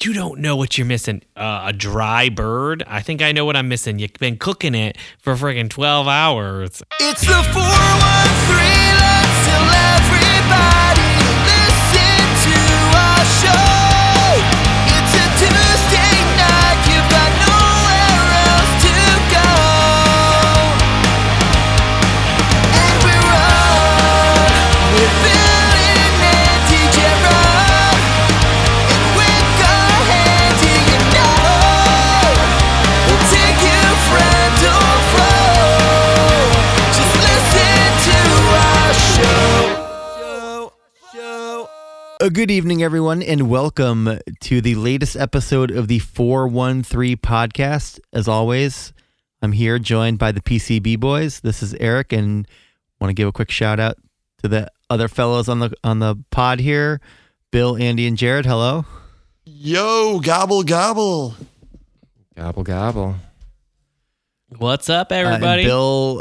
You 0.00 0.12
don't 0.12 0.38
know 0.38 0.54
what 0.54 0.78
you're 0.78 0.86
missing. 0.86 1.22
Uh, 1.36 1.64
a 1.66 1.72
dry 1.72 2.28
bird? 2.28 2.84
I 2.86 3.02
think 3.02 3.20
I 3.20 3.32
know 3.32 3.44
what 3.44 3.56
I'm 3.56 3.68
missing. 3.68 3.98
You've 3.98 4.12
been 4.12 4.36
cooking 4.36 4.76
it 4.76 4.96
for 5.18 5.34
friggin' 5.34 5.70
12 5.70 6.06
hours. 6.06 6.82
It's 7.00 7.22
the 7.22 7.42
413. 7.52 8.77
A 42.20 42.30
good 42.30 42.50
evening, 42.50 42.82
everyone, 42.82 43.22
and 43.22 43.48
welcome 43.48 44.18
to 44.40 44.60
the 44.60 44.74
latest 44.74 45.14
episode 45.16 45.70
of 45.70 45.86
the 45.86 46.00
413 46.00 47.16
podcast. 47.18 48.00
As 48.12 48.26
always, 48.26 48.92
I'm 49.40 49.52
here 49.52 49.78
joined 49.78 50.18
by 50.18 50.32
the 50.32 50.40
PCB 50.40 50.98
boys. 50.98 51.40
This 51.40 51.62
is 51.62 51.74
Eric, 51.74 52.12
and 52.12 52.48
want 53.00 53.10
to 53.10 53.14
give 53.14 53.28
a 53.28 53.32
quick 53.32 53.52
shout 53.52 53.78
out 53.78 53.98
to 54.42 54.48
the 54.48 54.68
other 54.90 55.06
fellows 55.06 55.48
on 55.48 55.60
the 55.60 55.72
on 55.84 56.00
the 56.00 56.16
pod 56.30 56.58
here 56.58 57.00
Bill, 57.52 57.76
Andy, 57.76 58.06
and 58.08 58.16
Jared. 58.18 58.46
Hello. 58.46 58.84
Yo, 59.44 60.18
gobble 60.18 60.64
gobble. 60.64 61.34
Gobble 62.36 62.64
gobble. 62.64 63.14
What's 64.56 64.90
up, 64.90 65.12
Uh, 65.12 65.16
everybody? 65.16 65.62
Bill 65.64 66.20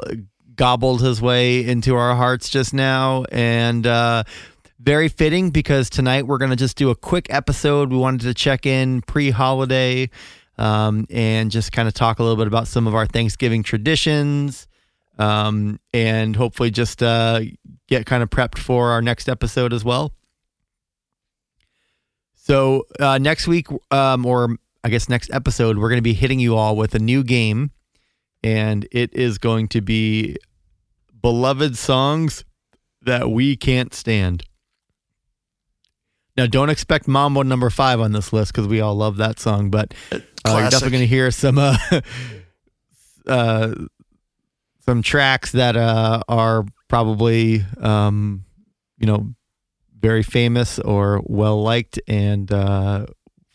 gobbled 0.55 1.01
his 1.01 1.21
way 1.21 1.65
into 1.65 1.95
our 1.95 2.15
hearts 2.15 2.49
just 2.49 2.71
now, 2.73 3.23
and 3.31 3.85
uh, 3.87 4.23
very 4.79 5.09
fitting 5.09 5.49
because 5.49 5.89
tonight 5.89 6.27
we're 6.27 6.37
going 6.37 6.51
to 6.51 6.57
just 6.57 6.77
do 6.77 6.89
a 6.89 6.95
quick 6.95 7.27
episode. 7.29 7.89
We 7.91 7.97
wanted 7.97 8.21
to 8.21 8.33
check 8.33 8.65
in 8.65 9.01
pre-holiday 9.01 10.09
um, 10.57 11.05
and 11.09 11.51
just 11.51 11.71
kind 11.71 11.87
of 11.87 11.93
talk 11.93 12.19
a 12.19 12.23
little 12.23 12.37
bit 12.37 12.47
about 12.47 12.67
some 12.67 12.87
of 12.87 12.95
our 12.95 13.05
Thanksgiving 13.05 13.63
traditions, 13.63 14.67
um, 15.19 15.79
and 15.93 16.35
hopefully 16.35 16.71
just 16.71 17.01
uh, 17.01 17.41
get 17.87 18.05
kind 18.05 18.23
of 18.23 18.29
prepped 18.29 18.57
for 18.57 18.89
our 18.91 19.01
next 19.01 19.29
episode 19.29 19.73
as 19.73 19.83
well. 19.83 20.13
So 22.35 22.85
uh, 22.99 23.17
next 23.17 23.47
week, 23.47 23.67
um, 23.91 24.25
or 24.25 24.57
I 24.83 24.89
guess 24.89 25.09
next 25.09 25.29
episode, 25.33 25.77
we're 25.77 25.89
going 25.89 25.97
to 25.97 26.03
be 26.03 26.13
hitting 26.13 26.39
you 26.39 26.55
all 26.55 26.75
with 26.75 26.95
a 26.95 26.99
new 26.99 27.23
game 27.23 27.71
and 28.43 28.87
it 28.91 29.13
is 29.13 29.37
going 29.37 29.67
to 29.69 29.81
be 29.81 30.37
beloved 31.21 31.77
songs 31.77 32.45
that 33.01 33.29
we 33.29 33.55
can't 33.55 33.93
stand. 33.93 34.43
Now, 36.37 36.45
don't 36.45 36.69
expect 36.69 37.07
Mambo 37.07 37.41
number 37.41 37.69
five 37.71 37.99
on 37.99 38.11
this 38.11 38.31
list 38.31 38.53
because 38.53 38.67
we 38.67 38.79
all 38.79 38.95
love 38.95 39.17
that 39.17 39.39
song, 39.39 39.71
but 39.71 39.93
uh, 40.11 40.19
you're 40.45 40.69
definitely 40.69 40.91
going 40.91 41.01
to 41.01 41.07
hear 41.07 41.31
some 41.31 41.57
uh, 41.57 41.77
uh, 43.27 43.73
some 44.85 45.01
tracks 45.01 45.51
that 45.53 45.75
uh, 45.75 46.21
are 46.27 46.65
probably 46.87 47.65
um, 47.81 48.45
you 48.99 49.07
know 49.07 49.33
very 49.99 50.23
famous 50.23 50.79
or 50.79 51.21
well 51.25 51.61
liked, 51.63 51.99
and 52.07 52.51
uh, 52.51 53.05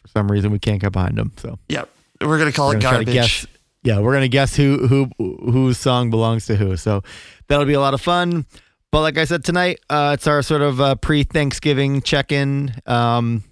for 0.02 0.08
some 0.08 0.30
reason 0.30 0.50
we 0.50 0.58
can't 0.58 0.80
get 0.80 0.92
behind 0.92 1.16
them. 1.16 1.32
So 1.36 1.58
Yep. 1.68 1.88
We're 2.20 2.38
gonna 2.38 2.52
call 2.52 2.68
we're 2.68 2.76
it 2.76 2.82
gonna 2.82 2.96
try 2.96 3.04
to 3.04 3.04
garbage. 3.04 3.14
guess. 3.14 3.46
Yeah, 3.84 4.00
we're 4.00 4.12
gonna 4.12 4.28
guess 4.28 4.54
who 4.56 4.86
who 4.86 5.10
whose 5.18 5.78
song 5.78 6.10
belongs 6.10 6.46
to 6.46 6.56
who. 6.56 6.76
So 6.76 7.02
that'll 7.48 7.66
be 7.66 7.72
a 7.72 7.80
lot 7.80 7.94
of 7.94 8.00
fun. 8.00 8.46
But 8.92 9.00
like 9.00 9.16
I 9.16 9.24
said 9.24 9.42
tonight, 9.42 9.80
uh, 9.88 10.12
it's 10.14 10.26
our 10.26 10.42
sort 10.42 10.60
of 10.60 10.78
uh, 10.78 10.94
pre-Thanksgiving 10.96 12.02
check-in, 12.02 12.74
um, 12.84 13.42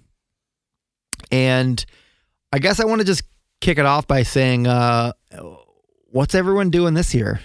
and 1.31 1.83
I 2.53 2.59
guess 2.59 2.79
I 2.79 2.85
want 2.85 3.01
to 3.01 3.05
just 3.05 3.23
kick 3.59 3.79
it 3.79 3.85
off 3.85 4.05
by 4.05 4.21
saying, 4.21 4.67
uh, 4.67 5.13
what's 6.11 6.35
everyone 6.35 6.69
doing 6.69 6.93
this 6.93 7.15
year? 7.15 7.41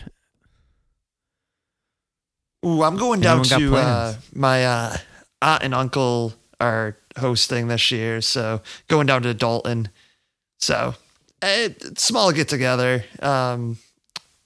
Ooh, 2.67 2.83
I'm 2.83 2.97
going 2.97 3.21
down 3.21 3.47
Anyone 3.51 3.61
to 3.61 3.77
uh, 3.77 4.15
my 4.35 4.65
uh, 4.67 4.97
aunt 5.41 5.63
and 5.63 5.75
uncle 5.75 6.35
are 6.61 6.99
hosting 7.17 7.69
this 7.69 7.91
year, 7.91 8.21
so 8.21 8.61
going 8.89 9.07
down 9.07 9.23
to 9.23 9.33
Dalton. 9.33 9.89
So 10.59 10.95
eh, 11.41 11.71
small 11.97 12.31
get 12.33 12.49
together. 12.49 13.05
Um, 13.21 13.79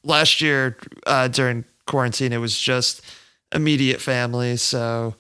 last 0.05 0.41
year 0.41 0.77
uh, 1.07 1.27
during 1.29 1.65
quarantine, 1.87 2.33
it 2.33 2.39
was 2.39 2.59
just 2.59 3.03
immediate 3.53 4.01
family. 4.01 4.57
So 4.57 5.15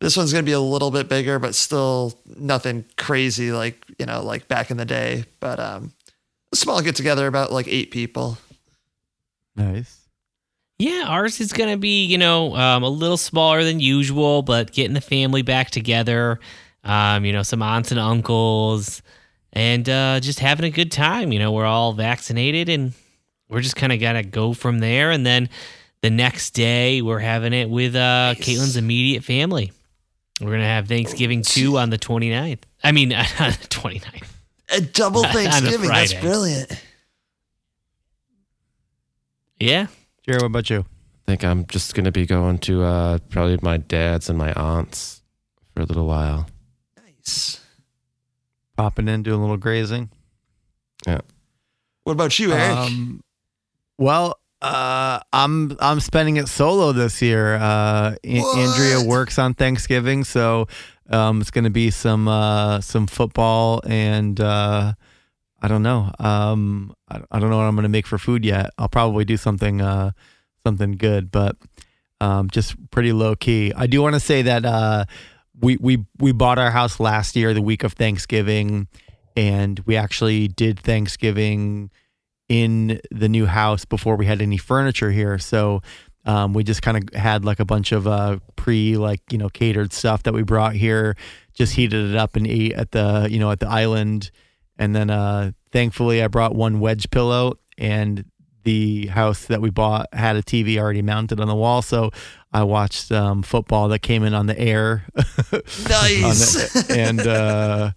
this 0.00 0.16
one's 0.16 0.32
gonna 0.32 0.42
be 0.42 0.52
a 0.52 0.60
little 0.60 0.90
bit 0.90 1.08
bigger, 1.08 1.38
but 1.38 1.54
still 1.54 2.18
nothing 2.36 2.84
crazy 2.96 3.52
like 3.52 3.84
you 3.98 4.06
know 4.06 4.22
like 4.22 4.48
back 4.48 4.70
in 4.70 4.76
the 4.76 4.84
day. 4.84 5.24
But 5.40 5.58
um, 5.60 5.92
a 6.52 6.56
small 6.56 6.80
get 6.82 6.96
together 6.96 7.26
about 7.26 7.52
like 7.52 7.68
eight 7.68 7.90
people. 7.90 8.38
Nice. 9.56 10.06
yeah, 10.78 11.04
ours 11.06 11.40
is 11.40 11.54
going 11.54 11.70
to 11.70 11.78
be, 11.78 12.04
you 12.04 12.18
know, 12.18 12.54
um, 12.54 12.82
a 12.82 12.88
little 12.88 13.16
smaller 13.16 13.64
than 13.64 13.80
usual, 13.80 14.42
but 14.42 14.70
getting 14.72 14.92
the 14.92 15.00
family 15.00 15.40
back 15.40 15.70
together. 15.70 16.38
Um, 16.84 17.24
you 17.24 17.32
know, 17.32 17.42
some 17.42 17.62
aunts 17.62 17.90
and 17.90 17.98
uncles, 17.98 19.02
and 19.52 19.88
uh, 19.88 20.20
just 20.20 20.38
having 20.40 20.66
a 20.66 20.70
good 20.70 20.92
time. 20.92 21.32
You 21.32 21.38
know, 21.38 21.50
we're 21.52 21.64
all 21.64 21.94
vaccinated, 21.94 22.68
and 22.68 22.92
we're 23.48 23.62
just 23.62 23.76
kind 23.76 23.92
of 23.92 23.98
got 23.98 24.12
to 24.12 24.22
go 24.22 24.52
from 24.52 24.78
there. 24.78 25.10
And 25.10 25.24
then 25.26 25.48
the 26.06 26.10
next 26.10 26.50
day, 26.50 27.02
we're 27.02 27.18
having 27.18 27.52
it 27.52 27.68
with 27.68 27.96
uh, 27.96 28.34
Caitlin's 28.36 28.76
immediate 28.76 29.24
family. 29.24 29.72
We're 30.40 30.50
going 30.50 30.60
to 30.60 30.66
have 30.66 30.86
Thanksgiving 30.86 31.42
too 31.42 31.78
on 31.78 31.90
the 31.90 31.98
29th. 31.98 32.60
I 32.84 32.92
mean, 32.92 33.12
on 33.12 33.24
the 33.24 33.66
29th. 33.68 34.28
A 34.68 34.80
double 34.82 35.20
On 35.26 35.30
a 35.30 35.32
Thanksgiving. 35.32 35.88
That's 35.88 36.14
brilliant. 36.14 36.80
Yeah. 39.58 39.88
Jared, 40.24 40.42
what 40.42 40.46
about 40.46 40.70
you? 40.70 40.80
I 40.80 41.32
think 41.32 41.42
I'm 41.42 41.66
just 41.66 41.94
gonna 41.96 42.12
be 42.12 42.24
going 42.24 42.58
to 42.58 42.84
uh, 42.84 43.18
probably 43.30 43.58
my 43.60 43.78
dad's 43.78 44.28
and 44.28 44.38
my 44.38 44.52
aunt's 44.52 45.22
for 45.74 45.82
a 45.82 45.86
little 45.86 46.06
while. 46.06 46.46
Nice. 47.04 47.60
Popping 48.76 49.08
in, 49.08 49.24
doing 49.24 49.38
a 49.38 49.40
little 49.40 49.56
grazing. 49.56 50.10
Yeah. 51.04 51.22
What 52.04 52.12
about 52.12 52.38
you, 52.38 52.52
Eric? 52.52 52.76
Um, 52.76 53.24
well, 53.98 54.38
uh, 54.62 55.20
I'm 55.32 55.76
I'm 55.80 56.00
spending 56.00 56.36
it 56.36 56.48
solo 56.48 56.92
this 56.92 57.20
year. 57.22 57.56
Uh, 57.56 58.16
What? 58.24 58.58
Andrea 58.58 59.02
works 59.06 59.38
on 59.38 59.54
Thanksgiving, 59.54 60.24
so 60.24 60.66
um, 61.10 61.40
it's 61.40 61.50
going 61.50 61.64
to 61.64 61.70
be 61.70 61.90
some 61.90 62.26
uh, 62.28 62.80
some 62.80 63.06
football 63.06 63.82
and 63.86 64.40
uh, 64.40 64.94
I 65.60 65.68
don't 65.68 65.82
know. 65.82 66.10
Um, 66.18 66.94
I, 67.08 67.20
I 67.30 67.38
don't 67.38 67.50
know 67.50 67.56
what 67.58 67.64
I'm 67.64 67.74
going 67.74 67.84
to 67.84 67.88
make 67.88 68.06
for 68.06 68.18
food 68.18 68.44
yet. 68.44 68.70
I'll 68.78 68.88
probably 68.88 69.24
do 69.24 69.36
something 69.36 69.80
uh, 69.80 70.12
something 70.64 70.92
good, 70.92 71.30
but 71.30 71.56
um, 72.20 72.48
just 72.50 72.74
pretty 72.90 73.12
low 73.12 73.36
key. 73.36 73.72
I 73.76 73.86
do 73.86 74.02
want 74.02 74.14
to 74.14 74.20
say 74.20 74.42
that 74.42 74.64
uh, 74.64 75.04
we 75.60 75.76
we 75.76 76.04
we 76.18 76.32
bought 76.32 76.58
our 76.58 76.70
house 76.70 76.98
last 76.98 77.36
year, 77.36 77.52
the 77.54 77.62
week 77.62 77.84
of 77.84 77.92
Thanksgiving, 77.92 78.88
and 79.36 79.80
we 79.80 79.96
actually 79.96 80.48
did 80.48 80.80
Thanksgiving 80.80 81.90
in 82.48 83.00
the 83.10 83.28
new 83.28 83.46
house 83.46 83.84
before 83.84 84.16
we 84.16 84.26
had 84.26 84.40
any 84.40 84.56
furniture 84.56 85.10
here. 85.10 85.38
So 85.38 85.82
um, 86.24 86.52
we 86.54 86.64
just 86.64 86.82
kind 86.82 86.96
of 86.96 87.18
had 87.18 87.44
like 87.44 87.60
a 87.60 87.64
bunch 87.64 87.92
of 87.92 88.06
uh, 88.06 88.38
pre 88.56 88.96
like 88.96 89.20
you 89.30 89.38
know 89.38 89.48
catered 89.48 89.92
stuff 89.92 90.22
that 90.24 90.34
we 90.34 90.42
brought 90.42 90.74
here, 90.74 91.16
just 91.54 91.74
heated 91.74 92.10
it 92.10 92.16
up 92.16 92.36
and 92.36 92.46
ate 92.46 92.72
at 92.72 92.90
the 92.92 93.28
you 93.30 93.38
know 93.38 93.50
at 93.50 93.60
the 93.60 93.68
island, 93.68 94.30
and 94.78 94.94
then 94.94 95.10
uh, 95.10 95.52
thankfully 95.72 96.22
I 96.22 96.28
brought 96.28 96.54
one 96.54 96.80
wedge 96.80 97.10
pillow 97.10 97.54
and 97.78 98.24
the 98.64 99.06
house 99.06 99.44
that 99.44 99.60
we 99.62 99.70
bought 99.70 100.08
had 100.12 100.34
a 100.34 100.42
TV 100.42 100.76
already 100.78 101.02
mounted 101.02 101.38
on 101.38 101.46
the 101.46 101.54
wall, 101.54 101.82
so 101.82 102.10
I 102.52 102.64
watched 102.64 103.12
um, 103.12 103.42
football 103.44 103.88
that 103.90 104.00
came 104.00 104.24
in 104.24 104.34
on 104.34 104.46
the 104.46 104.58
air. 104.58 105.06
nice. 105.88 106.72
the- 106.72 106.86
and 106.98 107.20
uh, 107.20 107.90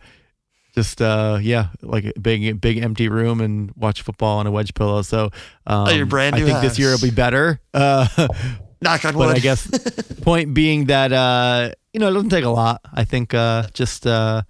just 0.80 1.02
uh, 1.02 1.38
yeah, 1.42 1.68
like 1.81 2.06
a 2.06 2.20
big 2.20 2.62
big 2.62 2.78
empty 2.78 3.10
room 3.10 3.42
and 3.42 3.72
watch 3.76 4.02
football 4.02 4.40
on 4.40 4.48
a 4.48 4.52
wedge 4.52 4.74
pillow. 4.74 5.02
So 5.02 5.26
um, 5.68 5.88
Oh, 5.88 5.90
your 5.92 6.06
brand 6.06 6.36
I 6.36 6.40
new 6.40 6.46
think 6.46 6.62
this 6.62 6.80
year 6.80 6.92
will 6.92 7.02
be 7.02 7.12
better. 7.12 7.60
Uh, 7.74 8.08
Knock 8.81 9.04
on 9.04 9.14
but. 9.16 9.36
I 9.36 9.40
guess 9.40 9.68
point 10.22 10.54
being 10.54 10.86
that 10.86 11.12
uh, 11.12 11.72
you 11.94 12.00
know 12.00 12.08
it 12.10 12.14
doesn't 12.14 12.30
take 12.30 12.46
a 12.46 12.50
lot. 12.50 12.80
I 12.94 13.04
think 13.04 13.34
uh, 13.34 13.64
just 13.74 14.08
uh, 14.08 14.44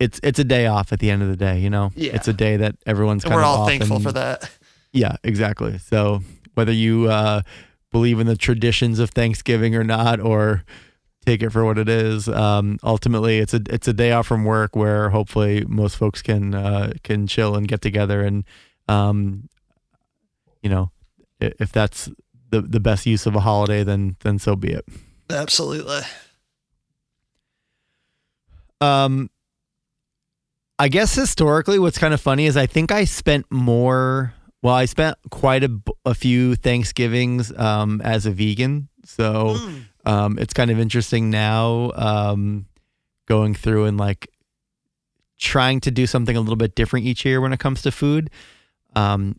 it's 0.00 0.18
it's 0.22 0.38
a 0.38 0.44
day 0.44 0.66
off 0.66 0.90
at 0.92 1.00
the 1.00 1.10
end 1.10 1.22
of 1.22 1.28
the 1.28 1.36
day. 1.36 1.58
You 1.60 1.68
know, 1.68 1.90
Yeah. 1.94 2.14
it's 2.14 2.28
a 2.28 2.32
day 2.32 2.56
that 2.56 2.76
everyone's 2.86 3.24
And 3.24 3.32
kind 3.32 3.42
we're 3.42 3.46
of 3.46 3.58
all 3.60 3.66
thankful 3.66 3.96
and- 3.96 4.04
for 4.04 4.12
that. 4.12 4.50
yeah, 4.92 5.16
exactly. 5.22 5.76
So 5.78 6.22
whether 6.54 6.72
you 6.72 7.10
uh, 7.10 7.42
believe 7.92 8.20
in 8.20 8.26
the 8.26 8.36
traditions 8.36 8.98
of 9.00 9.10
Thanksgiving 9.10 9.74
or 9.76 9.84
not, 9.84 10.18
or 10.18 10.64
take 11.28 11.42
it 11.42 11.50
for 11.50 11.64
what 11.64 11.78
it 11.78 11.88
is. 11.88 12.28
Um, 12.28 12.78
ultimately, 12.82 13.38
it's 13.38 13.52
a 13.54 13.60
it's 13.68 13.88
a 13.88 13.92
day 13.92 14.12
off 14.12 14.26
from 14.26 14.44
work 14.44 14.74
where 14.74 15.10
hopefully 15.10 15.64
most 15.68 15.96
folks 15.96 16.22
can 16.22 16.54
uh, 16.54 16.92
can 17.02 17.26
chill 17.26 17.54
and 17.54 17.68
get 17.68 17.80
together 17.80 18.22
and 18.22 18.44
um, 18.88 19.48
you 20.62 20.70
know 20.70 20.90
if 21.40 21.70
that's 21.72 22.10
the 22.50 22.62
the 22.62 22.80
best 22.80 23.06
use 23.06 23.26
of 23.26 23.34
a 23.34 23.40
holiday, 23.40 23.84
then 23.84 24.16
then 24.20 24.38
so 24.38 24.56
be 24.56 24.72
it. 24.72 24.84
Absolutely. 25.30 26.00
Um, 28.80 29.28
I 30.78 30.88
guess 30.88 31.14
historically, 31.14 31.78
what's 31.78 31.98
kind 31.98 32.14
of 32.14 32.20
funny 32.20 32.46
is 32.46 32.56
I 32.56 32.66
think 32.66 32.92
I 32.92 33.04
spent 33.04 33.46
more. 33.50 34.34
Well, 34.62 34.74
I 34.74 34.86
spent 34.86 35.16
quite 35.30 35.62
a, 35.62 35.70
a 36.04 36.14
few 36.14 36.56
Thanksgivings 36.56 37.56
um, 37.56 38.00
as 38.00 38.26
a 38.26 38.32
vegan, 38.32 38.88
so 39.04 39.54
Mm. 39.56 39.84
Um, 40.08 40.38
it's 40.38 40.54
kind 40.54 40.70
of 40.70 40.80
interesting 40.80 41.28
now 41.28 41.92
um, 41.94 42.64
going 43.26 43.52
through 43.54 43.84
and 43.84 43.98
like 43.98 44.30
trying 45.36 45.80
to 45.80 45.90
do 45.90 46.06
something 46.06 46.34
a 46.34 46.40
little 46.40 46.56
bit 46.56 46.74
different 46.74 47.04
each 47.04 47.26
year 47.26 47.42
when 47.42 47.52
it 47.52 47.60
comes 47.60 47.82
to 47.82 47.92
food. 47.92 48.30
Um, 48.96 49.36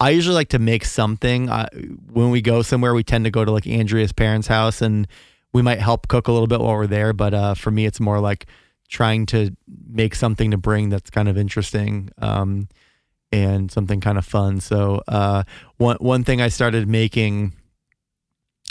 I 0.00 0.10
usually 0.10 0.34
like 0.34 0.48
to 0.48 0.58
make 0.58 0.86
something. 0.86 1.50
I, 1.50 1.68
when 2.10 2.30
we 2.30 2.40
go 2.40 2.62
somewhere, 2.62 2.94
we 2.94 3.04
tend 3.04 3.24
to 3.24 3.30
go 3.30 3.44
to 3.44 3.50
like 3.50 3.66
Andrea's 3.66 4.12
parents' 4.12 4.48
house, 4.48 4.80
and 4.80 5.06
we 5.52 5.60
might 5.60 5.78
help 5.78 6.08
cook 6.08 6.26
a 6.26 6.32
little 6.32 6.46
bit 6.46 6.60
while 6.60 6.74
we're 6.74 6.86
there. 6.86 7.12
But 7.12 7.34
uh, 7.34 7.54
for 7.54 7.70
me, 7.70 7.84
it's 7.84 8.00
more 8.00 8.18
like 8.18 8.46
trying 8.88 9.26
to 9.26 9.54
make 9.90 10.14
something 10.14 10.52
to 10.52 10.56
bring 10.56 10.88
that's 10.88 11.10
kind 11.10 11.28
of 11.28 11.36
interesting 11.36 12.08
um, 12.16 12.68
and 13.30 13.70
something 13.70 14.00
kind 14.00 14.16
of 14.16 14.24
fun. 14.24 14.60
So 14.60 15.02
uh, 15.06 15.42
one 15.76 15.98
one 16.00 16.24
thing 16.24 16.40
I 16.40 16.48
started 16.48 16.88
making 16.88 17.52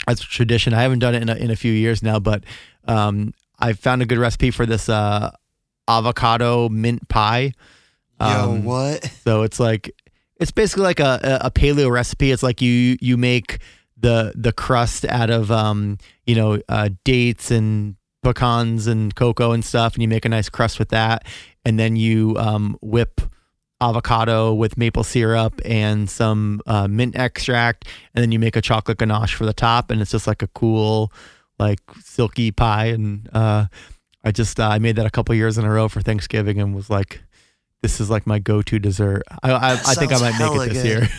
as 0.08 0.20
a 0.20 0.24
tradition. 0.24 0.74
I 0.74 0.82
haven't 0.82 0.98
done 1.00 1.14
it 1.14 1.22
in 1.22 1.28
a, 1.28 1.34
in 1.34 1.50
a 1.50 1.56
few 1.56 1.72
years 1.72 2.02
now, 2.02 2.18
but 2.18 2.44
um, 2.86 3.32
I 3.58 3.72
found 3.74 4.02
a 4.02 4.06
good 4.06 4.18
recipe 4.18 4.50
for 4.50 4.66
this 4.66 4.88
uh, 4.88 5.30
avocado 5.86 6.68
mint 6.68 7.08
pie. 7.08 7.52
Yo, 8.20 8.26
Um, 8.26 8.64
what? 8.64 9.04
so 9.24 9.42
it's 9.42 9.60
like 9.60 9.90
it's 10.40 10.50
basically 10.50 10.84
like 10.84 11.00
a, 11.00 11.38
a 11.42 11.50
paleo 11.50 11.90
recipe. 11.90 12.30
It's 12.32 12.42
like 12.42 12.60
you 12.60 12.96
you 13.00 13.16
make 13.16 13.58
the 13.96 14.32
the 14.36 14.52
crust 14.52 15.04
out 15.06 15.30
of 15.30 15.50
um 15.50 15.98
you 16.26 16.34
know 16.34 16.60
uh, 16.68 16.90
dates 17.04 17.50
and 17.50 17.96
pecans 18.22 18.86
and 18.86 19.14
cocoa 19.14 19.52
and 19.52 19.64
stuff, 19.64 19.94
and 19.94 20.02
you 20.02 20.08
make 20.08 20.24
a 20.24 20.28
nice 20.28 20.48
crust 20.48 20.78
with 20.78 20.88
that, 20.90 21.24
and 21.64 21.78
then 21.78 21.96
you 21.96 22.36
um, 22.38 22.76
whip 22.82 23.20
avocado 23.80 24.52
with 24.54 24.76
maple 24.76 25.04
syrup 25.04 25.60
and 25.64 26.08
some 26.10 26.60
uh, 26.66 26.88
mint 26.88 27.16
extract, 27.16 27.86
and 28.14 28.22
then 28.22 28.32
you 28.32 28.38
make 28.38 28.56
a 28.56 28.60
chocolate 28.60 28.98
ganache 28.98 29.34
for 29.34 29.46
the 29.46 29.52
top, 29.52 29.90
and 29.90 30.00
it's 30.00 30.10
just 30.10 30.26
like 30.26 30.42
a 30.42 30.48
cool 30.48 31.12
like 31.58 31.80
silky 32.00 32.50
pie. 32.50 32.86
And 32.86 33.28
uh, 33.32 33.66
I 34.24 34.32
just 34.32 34.58
uh, 34.60 34.68
I 34.68 34.78
made 34.78 34.96
that 34.96 35.06
a 35.06 35.10
couple 35.10 35.34
years 35.34 35.58
in 35.58 35.64
a 35.64 35.70
row 35.70 35.88
for 35.88 36.00
Thanksgiving, 36.00 36.60
and 36.60 36.74
was 36.74 36.90
like 36.90 37.22
this 37.82 38.00
is 38.00 38.10
like 38.10 38.26
my 38.26 38.38
go-to 38.40 38.78
dessert. 38.78 39.22
I 39.42 39.52
I, 39.52 39.72
I 39.72 39.94
think 39.94 40.12
I 40.12 40.18
might 40.18 40.38
make 40.38 40.52
it 40.68 40.72
this 40.74 40.82
good. 40.82 40.86
year. 40.86 41.08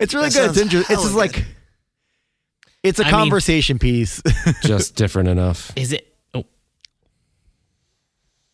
It's 0.00 0.14
really 0.14 0.28
That 0.28 0.38
good. 0.40 0.50
It's 0.50 0.58
interesting. 0.58 0.94
It's 0.94 1.02
just 1.02 1.12
hella 1.12 1.18
like 1.18 1.44
it's 2.84 3.00
a 3.00 3.02
I 3.02 3.06
mean- 3.06 3.12
conversation 3.14 3.80
piece. 3.80 4.22
Just 4.62 4.94
different 4.94 5.28
enough. 5.28 5.72
Is 5.76 5.92
it? 5.92 6.07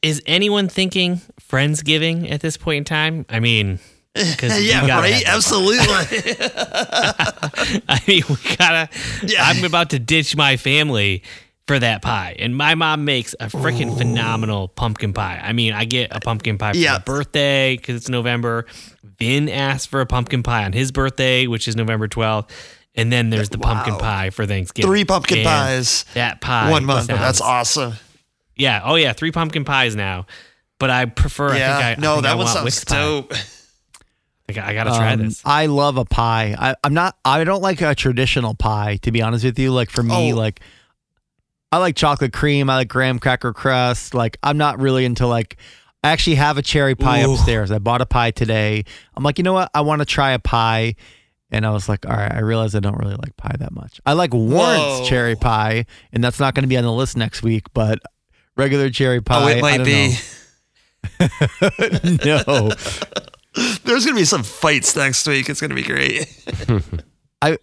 Is 0.04 0.22
anyone 0.26 0.68
thinking 0.68 1.20
Friendsgiving 1.40 2.30
at 2.30 2.40
this 2.40 2.56
point 2.56 2.78
in 2.78 2.84
time? 2.84 3.24
I 3.28 3.40
mean, 3.40 3.78
yeah, 4.14 4.98
right. 5.00 5.22
Absolutely. 5.26 5.78
I 7.88 8.00
mean, 8.06 8.22
we 8.28 8.36
gotta. 8.56 8.88
Yeah. 9.24 9.42
I'm 9.44 9.64
about 9.64 9.90
to 9.90 9.98
ditch 9.98 10.36
my 10.36 10.56
family 10.56 11.22
for 11.66 11.78
that 11.78 12.02
pie, 12.02 12.36
and 12.38 12.54
my 12.54 12.74
mom 12.74 13.06
makes 13.06 13.34
a 13.40 13.46
freaking 13.46 13.96
phenomenal 13.96 14.68
pumpkin 14.68 15.14
pie. 15.14 15.40
I 15.42 15.52
mean, 15.54 15.72
I 15.72 15.86
get 15.86 16.14
a 16.14 16.20
pumpkin 16.20 16.58
pie 16.58 16.72
for 16.72 16.78
Yeah. 16.78 16.92
my 16.94 16.98
birthday 16.98 17.76
because 17.76 17.96
it's 17.96 18.08
November. 18.10 18.66
Vin 19.18 19.48
asked 19.48 19.88
for 19.88 20.00
a 20.02 20.06
pumpkin 20.06 20.42
pie 20.42 20.64
on 20.64 20.72
his 20.74 20.92
birthday, 20.92 21.46
which 21.46 21.66
is 21.66 21.76
November 21.76 22.08
12th. 22.08 22.50
And 22.96 23.10
then 23.12 23.30
there's 23.30 23.48
the 23.48 23.58
pumpkin 23.58 23.96
pie 23.96 24.30
for 24.30 24.46
Thanksgiving. 24.46 24.88
Three 24.90 25.04
pumpkin 25.04 25.38
And 25.38 25.46
pies. 25.46 26.04
That 26.14 26.40
pie. 26.40 26.70
One 26.70 26.84
month. 26.84 27.06
sounds- 27.06 27.20
That's 27.20 27.40
awesome. 27.40 27.94
Yeah. 28.56 28.82
Oh 28.84 28.94
yeah. 28.94 29.12
Three 29.12 29.32
pumpkin 29.32 29.64
pies 29.64 29.94
now. 29.96 30.26
But 30.78 30.90
I 30.90 31.04
prefer. 31.06 31.56
Yeah. 31.56 31.76
I 31.78 31.82
think 31.82 31.98
I, 31.98 32.00
no, 32.00 32.10
I 32.12 32.14
think 32.14 32.22
that 32.24 32.32
I 32.32 32.34
one 32.34 32.44
want 32.46 32.72
sounds 32.72 32.84
dope. 32.84 33.32
I, 34.48 34.70
I 34.70 34.74
gotta 34.74 34.90
try 34.90 35.12
Um, 35.14 35.20
this. 35.22 35.40
I 35.44 35.66
love 35.66 35.96
a 35.96 36.04
pie. 36.04 36.54
I, 36.58 36.74
I'm 36.84 36.92
not. 36.94 37.16
I 37.24 37.44
don't 37.44 37.62
like 37.62 37.80
a 37.80 37.94
traditional 37.94 38.54
pie. 38.54 38.96
To 39.02 39.10
be 39.12 39.22
honest 39.22 39.44
with 39.44 39.58
you, 39.58 39.72
like 39.72 39.90
for 39.90 40.02
me, 40.02 40.32
Oh. 40.32 40.36
like 40.36 40.60
I 41.72 41.78
like 41.78 41.96
chocolate 41.96 42.32
cream. 42.32 42.68
I 42.70 42.76
like 42.76 42.88
graham 42.88 43.18
cracker 43.18 43.52
crust. 43.52 44.14
Like 44.14 44.36
I'm 44.42 44.58
not 44.58 44.78
really 44.80 45.04
into 45.04 45.26
like. 45.26 45.56
I 46.02 46.08
actually 46.10 46.36
have 46.36 46.58
a 46.58 46.62
cherry 46.62 46.94
pie 46.94 47.22
Ooh. 47.24 47.32
upstairs. 47.32 47.70
I 47.70 47.78
bought 47.78 48.02
a 48.02 48.06
pie 48.06 48.30
today. 48.30 48.84
I'm 49.16 49.24
like, 49.24 49.38
you 49.38 49.42
know 49.44 49.54
what? 49.54 49.70
I 49.72 49.80
want 49.80 50.00
to 50.00 50.04
try 50.04 50.32
a 50.32 50.38
pie. 50.38 50.96
And 51.50 51.64
I 51.64 51.70
was 51.70 51.88
like, 51.88 52.04
all 52.04 52.12
right, 52.14 52.30
I 52.32 52.40
realize 52.40 52.74
I 52.74 52.80
don't 52.80 52.98
really 52.98 53.14
like 53.14 53.36
pie 53.38 53.54
that 53.58 53.72
much. 53.72 54.00
I 54.04 54.12
like 54.14 54.34
Warren's 54.34 54.82
Whoa. 54.82 55.04
cherry 55.06 55.36
pie, 55.36 55.86
and 56.12 56.22
that's 56.22 56.38
not 56.40 56.54
going 56.54 56.64
to 56.64 56.68
be 56.68 56.76
on 56.76 56.84
the 56.84 56.92
list 56.92 57.16
next 57.16 57.42
week, 57.42 57.66
but 57.72 58.00
regular 58.56 58.90
cherry 58.90 59.20
pie. 59.20 59.42
oh, 59.42 59.48
it 59.48 59.58
I 59.58 59.60
might 59.60 59.76
don't 59.78 59.86
be. 59.86 60.16
know. 62.24 62.40
no. 62.46 62.70
There's 63.84 64.04
gonna 64.04 64.16
be 64.16 64.24
some 64.24 64.42
fights 64.42 64.96
next 64.96 65.26
week. 65.26 65.48
It's 65.48 65.60
gonna 65.60 65.74
be 65.74 65.82
great. 65.82 66.26
I 67.40 67.58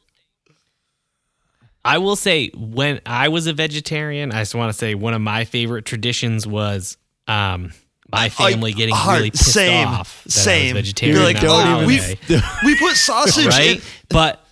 I 1.83 1.97
will 1.97 2.15
say 2.15 2.49
when 2.55 3.01
I 3.05 3.29
was 3.29 3.47
a 3.47 3.53
vegetarian, 3.53 4.31
I 4.31 4.41
just 4.41 4.55
want 4.55 4.71
to 4.71 4.77
say 4.77 4.95
one 4.95 5.13
of 5.13 5.21
my 5.21 5.45
favorite 5.45 5.85
traditions 5.85 6.45
was 6.47 6.97
um 7.27 7.71
my 8.11 8.29
family 8.29 8.73
getting 8.73 8.93
heart- 8.93 9.17
really 9.19 9.31
pissed 9.31 9.53
same, 9.53 9.87
off 9.87 10.23
that 10.25 10.31
same. 10.31 10.75
I 10.75 10.79
was 10.79 10.87
vegetarian. 10.87 11.15
You're 11.17 11.25
like, 11.25 11.37
on 11.37 11.43
the 11.43 11.83
"Oh, 11.83 11.87
we've- 11.87 12.17
We 12.65 12.77
put 12.77 12.95
sausage 12.97 13.45
right? 13.47 13.77
in. 13.77 13.81
But 14.09 14.45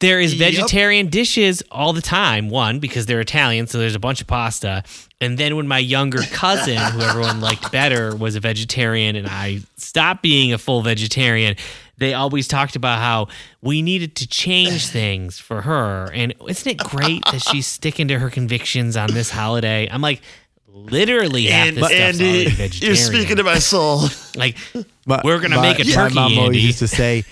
there 0.00 0.20
is 0.20 0.34
Yep. 0.34 0.54
vegetarian 0.54 1.06
dishes 1.08 1.62
all 1.70 1.92
the 1.92 2.02
time. 2.02 2.50
One 2.50 2.80
because 2.80 3.06
they're 3.06 3.20
Italian, 3.20 3.68
so 3.68 3.78
there's 3.78 3.94
a 3.94 4.00
bunch 4.00 4.20
of 4.20 4.26
pasta. 4.26 4.82
And 5.24 5.38
then 5.38 5.56
when 5.56 5.66
my 5.66 5.78
younger 5.78 6.22
cousin, 6.30 6.76
who 6.76 7.00
everyone 7.00 7.40
liked 7.40 7.72
better, 7.72 8.14
was 8.14 8.36
a 8.36 8.40
vegetarian, 8.40 9.16
and 9.16 9.26
I 9.26 9.60
stopped 9.76 10.22
being 10.22 10.52
a 10.52 10.58
full 10.58 10.82
vegetarian. 10.82 11.56
They 11.96 12.12
always 12.14 12.46
talked 12.48 12.76
about 12.76 12.98
how 12.98 13.28
we 13.62 13.80
needed 13.80 14.16
to 14.16 14.26
change 14.28 14.88
things 14.88 15.38
for 15.38 15.62
her. 15.62 16.10
And 16.12 16.34
isn't 16.48 16.70
it 16.70 16.78
great 16.78 17.24
that 17.32 17.40
she's 17.40 17.66
sticking 17.66 18.08
to 18.08 18.18
her 18.18 18.30
convictions 18.30 18.96
on 18.96 19.12
this 19.12 19.30
holiday? 19.30 19.88
I'm 19.90 20.00
like, 20.02 20.20
literally 20.68 21.44
half 21.46 21.68
And 21.68 21.76
this 21.76 21.84
stuff's 21.86 22.00
Andy, 22.20 22.46
already 22.48 22.78
you're 22.86 22.96
speaking 22.96 23.36
to 23.36 23.44
my 23.44 23.58
soul. 23.60 24.08
like, 24.36 24.56
My- 25.06 25.20
We're 25.24 25.38
gonna 25.40 25.56
my- 25.56 25.62
make 25.72 25.78
a 25.78 25.84
turkey. 25.84 25.96
my 25.96 26.02
turkey, 26.04 26.14
mom 26.14 26.38
always 26.38 26.56
Andy. 26.56 26.60
used 26.60 26.78
to 26.80 26.88
say, 26.88 27.24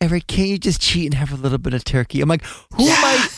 "Eric, 0.00 0.26
can't 0.26 0.48
you 0.48 0.58
just 0.58 0.80
cheat 0.80 1.06
and 1.06 1.14
have 1.14 1.30
a 1.32 1.36
little 1.36 1.58
bit 1.58 1.72
of 1.74 1.84
turkey?" 1.84 2.20
I'm 2.22 2.28
like, 2.28 2.44
"Who 2.74 2.88
am 2.88 3.04
I? 3.04 3.28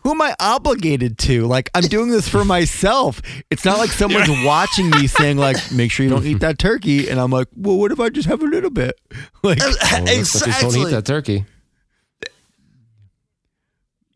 Who 0.00 0.10
am 0.12 0.22
I 0.22 0.34
obligated 0.40 1.18
to? 1.18 1.46
Like, 1.46 1.70
I'm 1.74 1.82
doing 1.84 2.08
this 2.10 2.28
for 2.28 2.44
myself. 2.44 3.20
It's 3.50 3.64
not 3.64 3.78
like 3.78 3.90
someone's 3.90 4.30
watching 4.44 4.90
me 4.90 5.06
saying, 5.06 5.36
like, 5.38 5.56
make 5.72 5.90
sure 5.90 6.04
you 6.04 6.10
don't 6.10 6.24
eat 6.24 6.40
that 6.40 6.58
turkey." 6.58 7.08
And 7.08 7.20
I'm 7.20 7.30
like, 7.30 7.48
"Well, 7.56 7.76
what 7.76 7.90
if 7.92 7.98
I 8.00 8.08
just 8.08 8.28
have 8.28 8.40
a 8.42 8.46
little 8.46 8.70
bit?" 8.70 8.98
Like, 9.42 9.58
Well, 9.58 9.70
looks 9.70 10.34
like 10.34 10.44
just 10.44 10.60
don't 10.60 10.76
eat 10.76 10.90
that 10.90 11.04
turkey. 11.04 11.44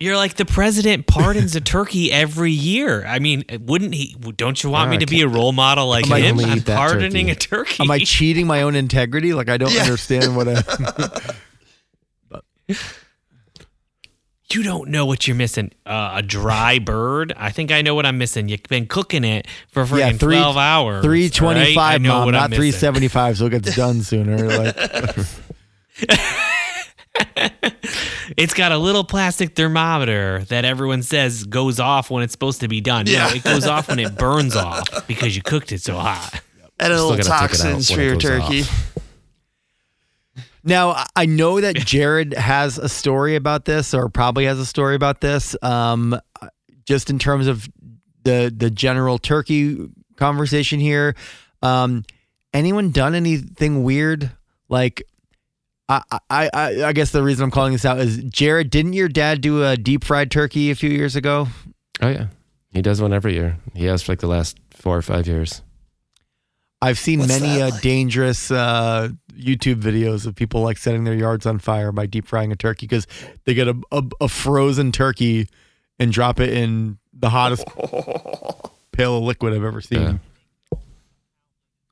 You're 0.00 0.16
like 0.16 0.34
the 0.34 0.44
president 0.44 1.06
pardons 1.06 1.54
a 1.54 1.60
turkey 1.60 2.10
every 2.10 2.50
year. 2.50 3.04
I 3.06 3.20
mean, 3.20 3.44
wouldn't 3.60 3.94
he? 3.94 4.16
Don't 4.36 4.60
you 4.60 4.68
want 4.70 4.88
Yeah, 4.88 4.98
me 4.98 5.04
to 5.04 5.06
be 5.06 5.22
a 5.22 5.28
role 5.28 5.52
model 5.52 5.86
like 5.88 6.10
I 6.10 6.18
him? 6.18 6.40
I'm 6.40 6.60
pardoning 6.60 7.26
turkey. 7.28 7.30
a 7.30 7.34
turkey. 7.36 7.82
am 7.84 7.90
I 7.92 8.00
cheating 8.00 8.48
my 8.48 8.62
own 8.62 8.74
integrity? 8.74 9.32
Like, 9.32 9.48
I 9.48 9.58
don't 9.58 9.72
Yeah. 9.74 9.82
understand 9.82 10.34
what 10.36 10.48
I. 10.48 10.62
you 14.54 14.62
don't 14.62 14.88
know 14.90 15.06
what 15.06 15.26
you're 15.26 15.36
missing. 15.36 15.70
Uh, 15.86 16.12
a 16.16 16.22
dry 16.22 16.78
bird. 16.84 17.32
I 17.36 17.50
think 17.50 17.70
I 17.72 17.82
know 17.82 17.94
what 17.94 18.06
I'm 18.06 18.18
missing. 18.18 18.48
You've 18.48 18.62
been 18.64 18.86
cooking 18.86 19.24
it 19.24 19.46
for 19.68 19.84
freaking 19.84 19.98
Yeah, 19.98 20.12
three- 20.12 20.36
twelve 20.36 20.56
hours. 20.56 21.04
Three 21.04 21.24
all 21.24 21.24
right? 21.24 21.34
I 21.34 21.38
twenty-five, 21.38 22.02
know 22.02 22.08
mom, 22.10 22.24
what 22.26 22.34
I'm 22.34 22.50
not 22.50 22.56
three 22.56 22.68
missing. 22.68 22.80
seventy-five, 22.80 23.38
so 23.38 23.46
it 23.46 23.50
gets 23.50 23.74
done 23.76 24.02
sooner. 24.02 24.48
Like, 24.48 24.76
It's 28.36 28.54
got 28.54 28.72
a 28.72 28.78
little 28.78 29.04
plastic 29.04 29.54
thermometer 29.54 30.44
that 30.48 30.64
everyone 30.64 31.02
says 31.02 31.44
goes 31.44 31.78
off 31.78 32.10
when 32.10 32.22
it's 32.22 32.32
supposed 32.32 32.60
to 32.60 32.68
be 32.68 32.80
done. 32.80 33.06
Yeah. 33.06 33.28
No, 33.28 33.34
it 33.34 33.44
goes 33.44 33.66
off 33.66 33.88
when 33.88 33.98
it 33.98 34.16
burns 34.16 34.56
off 34.56 35.06
because 35.06 35.36
you 35.36 35.42
cooked 35.42 35.70
it 35.72 35.82
so 35.82 35.96
hot. 35.96 36.40
And 36.80 36.92
a 36.92 36.96
little 36.96 37.10
gotta 37.10 37.22
take 37.24 37.26
it 37.28 37.32
out 37.32 37.40
toxins 37.40 37.90
for 37.90 38.00
your 38.00 38.16
turkey. 38.16 38.62
off. 38.62 38.91
Now 40.64 41.04
I- 41.16 41.26
know 41.26 41.60
that 41.60 41.74
Jared 41.76 42.34
has 42.34 42.78
a 42.78 42.88
story 42.88 43.36
about 43.36 43.64
this, 43.64 43.94
or 43.94 44.08
probably 44.08 44.44
has 44.46 44.58
a 44.58 44.66
story 44.66 44.94
about 44.94 45.20
this. 45.20 45.56
Um, 45.62 46.18
just 46.86 47.10
in 47.10 47.18
terms 47.18 47.46
of 47.46 47.68
the 48.24 48.52
the 48.56 48.70
general 48.70 49.18
turkey 49.18 49.88
conversation 50.16 50.78
here. 50.80 51.14
Um, 51.62 52.04
anyone 52.52 52.90
done 52.90 53.14
anything 53.14 53.82
weird? 53.82 54.30
Like, 54.68 55.02
I, 55.88 56.02
I 56.10 56.50
I 56.52 56.84
I 56.86 56.92
guess 56.92 57.10
the 57.10 57.22
reason 57.22 57.44
I'm 57.44 57.50
calling 57.50 57.72
this 57.72 57.84
out 57.84 57.98
is 57.98 58.18
Jared. 58.24 58.70
Didn't 58.70 58.92
your 58.94 59.08
dad 59.08 59.40
do 59.40 59.64
a 59.64 59.76
deep 59.76 60.04
fried 60.04 60.30
turkey 60.30 60.70
a 60.70 60.74
few 60.74 60.90
years 60.90 61.16
ago? 61.16 61.48
Oh 62.00 62.08
yeah, 62.08 62.26
He 62.72 62.82
does 62.82 63.00
one 63.00 63.12
every 63.12 63.34
year. 63.34 63.58
He 63.74 63.84
has 63.86 64.02
for 64.02 64.12
like 64.12 64.20
the 64.20 64.26
last 64.28 64.58
four 64.70 64.96
or 64.96 65.02
five 65.02 65.26
years. 65.26 65.62
I've 66.82 66.98
seen 66.98 67.20
What's 67.20 67.40
many 67.40 67.58
that 67.60 67.62
uh, 67.62 67.70
like? 67.70 67.80
dangerous 67.82 68.50
uh, 68.50 69.10
YouTube 69.34 69.80
videos 69.80 70.26
of 70.26 70.34
people 70.34 70.60
like 70.62 70.76
setting 70.78 71.04
their 71.04 71.14
yards 71.14 71.46
on 71.46 71.58
fire 71.60 71.92
by 71.92 72.06
deep 72.06 72.26
frying 72.26 72.50
a 72.52 72.56
turkey 72.56 72.86
because 72.86 73.06
they 73.44 73.54
get 73.54 73.68
a, 73.68 73.80
a, 73.92 74.02
a 74.22 74.28
frozen 74.28 74.90
turkey 74.92 75.48
and 76.00 76.12
drop 76.12 76.40
it 76.40 76.50
in 76.52 76.98
the 77.12 77.30
hottest 77.30 77.64
pail 78.92 79.16
of 79.16 79.22
liquid 79.22 79.54
I've 79.54 79.62
ever 79.64 79.80
seen. 79.80 80.00
Yeah. 80.72 80.78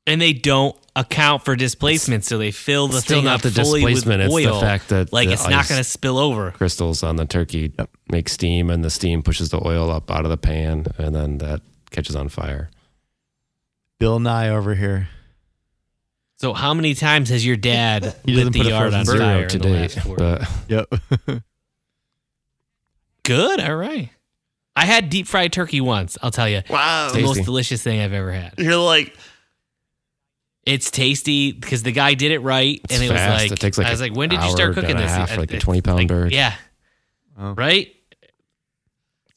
and 0.07 0.21
they 0.21 0.33
don't 0.33 0.75
account 0.95 1.45
for 1.45 1.55
displacement, 1.55 2.25
so 2.25 2.37
they 2.37 2.51
fill 2.51 2.87
the 2.89 2.99
Still 3.01 3.17
thing 3.19 3.25
not 3.25 3.35
up 3.35 3.41
the 3.43 3.51
fully 3.63 3.83
with 3.85 3.93
displacement. 3.95 4.23
It's 4.23 4.33
oil. 4.33 4.55
the 4.55 4.59
fact 4.59 4.89
that 4.89 5.13
like 5.13 5.27
the 5.29 5.33
it's 5.35 5.47
not 5.47 5.67
going 5.69 5.79
to 5.79 5.85
spill 5.89 6.17
over. 6.17 6.51
crystals 6.51 7.01
on 7.01 7.15
the 7.15 7.25
turkey 7.25 7.71
Yep. 7.79 7.89
make 8.11 8.27
steam, 8.27 8.69
and 8.69 8.83
the 8.83 8.89
steam 8.89 9.21
pushes 9.23 9.49
the 9.51 9.65
oil 9.65 9.89
up 9.89 10.11
out 10.11 10.25
of 10.25 10.31
the 10.31 10.37
pan, 10.37 10.87
and 10.97 11.15
then 11.15 11.37
that 11.37 11.61
catches 11.91 12.15
on 12.15 12.27
fire. 12.29 12.69
Bill 14.01 14.19
Nye 14.19 14.49
over 14.49 14.73
here. 14.73 15.07
So 16.39 16.53
how 16.53 16.73
many 16.73 16.95
times 16.95 17.29
has 17.29 17.45
your 17.45 17.55
dad 17.55 18.03
He 18.25 18.33
lit 18.33 18.51
doesn't 18.51 18.53
the 18.53 18.59
put 18.59 18.65
a 18.67 18.69
yard 18.71 18.93
on 18.95 19.05
frozen 19.05 19.21
fire 19.21 19.47
Zero 19.49 19.63
in 19.63 19.71
the 19.81 19.87
today, 19.87 20.11
but 20.17 21.29
Yep. 21.29 21.43
Good. 23.23 23.59
All 23.59 23.75
right. 23.75 24.09
I 24.75 24.85
had 24.85 25.09
deep 25.11 25.27
fried 25.27 25.53
turkey 25.53 25.81
once. 25.81 26.17
I'll 26.23 26.31
tell 26.31 26.49
you, 26.49 26.63
Wow. 26.67 27.05
it's 27.05 27.13
the 27.15 27.21
most 27.21 27.43
delicious 27.45 27.83
thing 27.83 27.99
I've 28.01 28.13
ever 28.13 28.31
had. 28.31 28.55
You're 28.57 28.75
like, 28.77 29.15
It's 30.65 30.89
tasty 30.89 31.51
because 31.51 31.83
the 31.83 31.91
guy 31.91 32.15
did 32.15 32.31
it 32.31 32.39
right, 32.39 32.81
It's 32.85 32.93
and 32.95 33.03
it 33.03 33.11
was 33.11 33.21
like 33.21 33.51
It 33.51 33.59
takes 33.59 33.77
like 33.77 33.85
I 33.85 33.91
was 33.91 34.01
like, 34.01 34.15
when 34.15 34.29
did 34.29 34.41
you 34.41 34.49
start 34.49 34.73
cooking 34.73 34.95
a 34.95 35.01
this? 35.01 35.11
half, 35.11 35.31
I- 35.33 35.35
like 35.35 35.53
a 35.53 35.57
20-pound 35.59 36.07
bird. 36.07 36.31
Yeah. 36.31 36.55
Oh. 37.39 37.51
Right. 37.53 37.95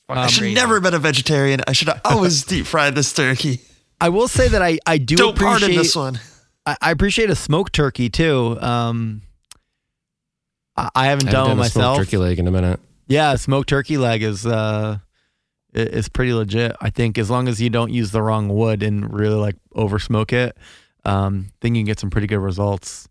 I 0.08 0.26
should 0.28 0.40
Crazy. 0.40 0.54
never 0.54 0.80
been 0.80 0.94
a 0.94 0.98
vegetarian. 0.98 1.60
I 1.66 1.72
should 1.72 1.88
have 1.88 2.00
always 2.04 2.44
deep 2.44 2.64
fried 2.66 2.94
this 2.94 3.12
turkey. 3.12 3.60
I 4.00 4.08
will 4.08 4.28
say 4.28 4.48
that 4.48 4.62
I, 4.62 4.78
I 4.86 4.98
do 4.98 5.16
Don't 5.16 5.36
appreciate 5.36 5.76
this 5.76 5.96
one. 5.96 6.18
I, 6.66 6.76
I 6.80 6.90
appreciate 6.90 7.30
a 7.30 7.36
smoked 7.36 7.72
turkey 7.74 8.08
too. 8.10 8.58
Um, 8.60 9.22
I, 10.76 10.90
I 10.94 11.06
haven't 11.06 11.28
I 11.28 11.32
done 11.32 11.48
haven't 11.48 11.58
it 11.58 11.62
done 11.62 11.70
smoked 11.70 11.76
myself. 11.76 11.98
turkey 11.98 12.16
leg 12.16 12.38
in 12.38 12.46
a 12.48 12.50
minute. 12.50 12.80
Yeah, 13.06 13.32
a 13.32 13.38
smoked 13.38 13.68
turkey 13.68 13.96
leg 13.98 14.22
is 14.22 14.46
uh 14.46 14.98
is 15.72 16.08
pretty 16.08 16.32
legit. 16.32 16.74
I 16.80 16.90
think 16.90 17.18
as 17.18 17.30
long 17.30 17.48
as 17.48 17.60
you 17.60 17.68
don't 17.70 17.92
use 17.92 18.12
the 18.12 18.22
wrong 18.22 18.48
wood 18.48 18.82
and 18.82 19.12
really 19.12 19.34
like 19.34 19.56
over 19.72 19.98
smoke 19.98 20.32
it, 20.32 20.56
um, 21.04 21.50
then 21.60 21.74
you 21.74 21.80
can 21.80 21.86
get 21.86 21.98
some 22.00 22.10
pretty 22.10 22.26
good 22.26 22.38
results. 22.38 23.08